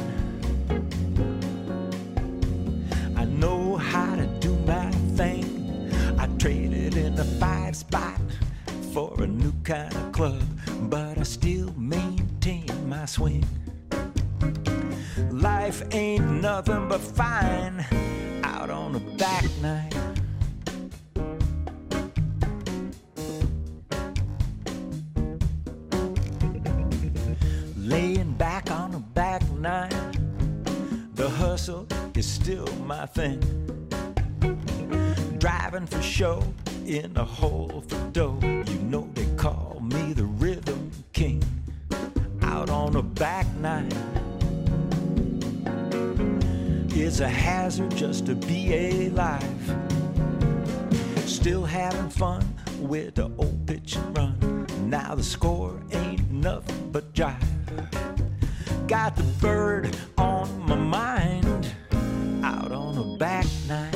I 3.16 3.24
know 3.24 3.78
how 3.78 4.18
to 4.18 4.28
do 4.42 4.54
my 4.68 4.92
thing. 5.16 5.90
I 6.20 6.28
traded 6.40 6.98
in 6.98 7.18
a 7.18 7.24
five 7.24 7.74
spot 7.74 8.20
for 8.92 9.16
a 9.24 9.28
new 9.28 9.54
kind 9.64 9.96
of 9.96 10.12
club, 10.12 10.44
but 10.90 11.18
I 11.18 11.24
still 11.24 11.74
maintain 11.78 12.68
my 12.90 13.06
swing. 13.06 13.46
Life 15.32 15.84
ain't 15.94 16.30
nothing 16.42 16.90
but 16.90 17.00
fine 17.00 17.86
on 18.90 18.96
a 18.96 19.00
back 19.18 19.46
nine. 19.62 19.90
Laying 27.78 28.34
back 28.34 28.72
on 28.72 28.96
a 28.96 29.00
back 29.00 29.48
nine, 29.52 29.90
the 31.14 31.30
hustle 31.30 31.88
is 32.16 32.28
still 32.28 32.68
my 32.86 33.06
thing. 33.06 33.40
Driving 35.38 35.86
for 35.86 36.02
show 36.02 36.42
in 36.88 37.16
a 37.16 37.24
hole 37.24 37.84
for 37.88 37.99
a 47.80 47.90
just 47.90 48.26
to 48.26 48.36
be 48.36 49.08
alive. 49.08 49.44
Still 51.26 51.66
having 51.66 52.10
fun 52.10 52.44
with 52.80 53.16
the 53.16 53.32
old 53.38 53.66
pitch 53.68 53.96
and 53.96 54.18
run. 54.18 54.68
Now 54.90 55.16
the 55.16 55.24
score 55.24 55.80
ain't 55.92 56.30
nothing 56.32 56.92
but 56.92 57.14
jive. 57.14 57.38
Got 58.88 59.16
the 59.16 59.24
bird 59.42 59.96
on 60.18 60.48
my 60.68 60.76
mind. 60.76 61.74
Out 62.44 62.72
on 62.72 62.98
a 62.98 63.18
back 63.18 63.46
nine. 63.68 63.89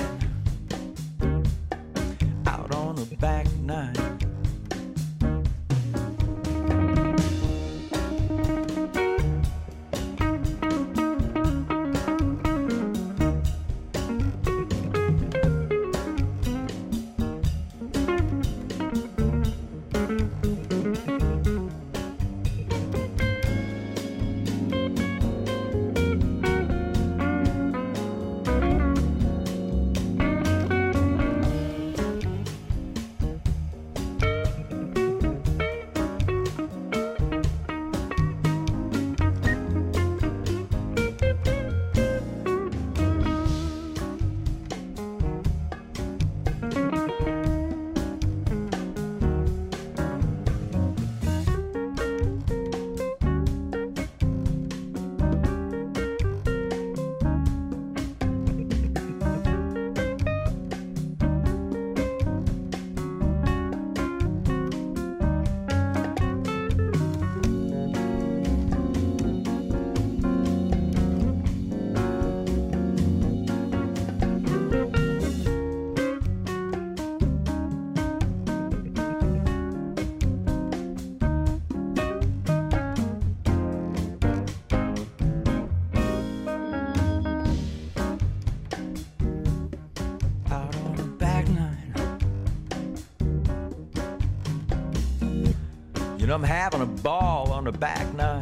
I'm 96.33 96.41
having 96.41 96.81
a 96.81 96.87
ball 96.87 97.51
on 97.51 97.65
the 97.65 97.71
back 97.71 98.11
nine. 98.15 98.32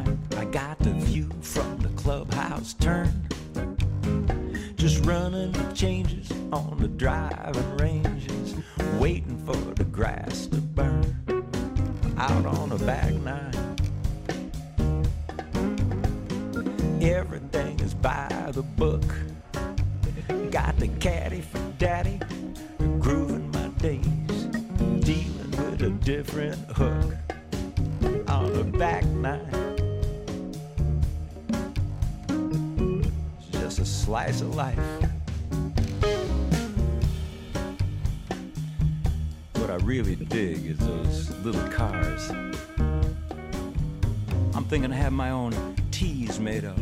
Teas 45.92 46.40
made 46.40 46.64
up. 46.64 46.76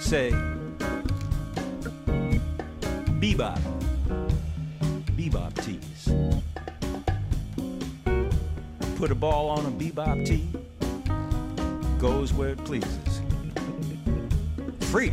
Say, 0.00 0.32
bebop, 3.20 3.60
bebop 5.16 5.54
tees. 5.62 6.08
Put 8.96 9.10
a 9.10 9.14
ball 9.14 9.50
on 9.50 9.66
a 9.66 9.70
bebop 9.70 10.26
tee, 10.26 10.48
goes 11.98 12.32
where 12.32 12.50
it 12.50 12.64
pleases. 12.64 13.20
Free, 14.90 15.12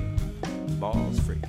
balls 0.80 1.20
free. 1.20 1.42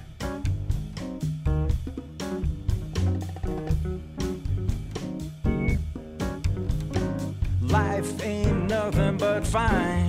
Life 7.63 8.25
ain't 8.25 8.69
nothing 8.69 9.17
but 9.17 9.47
fine. 9.47 10.08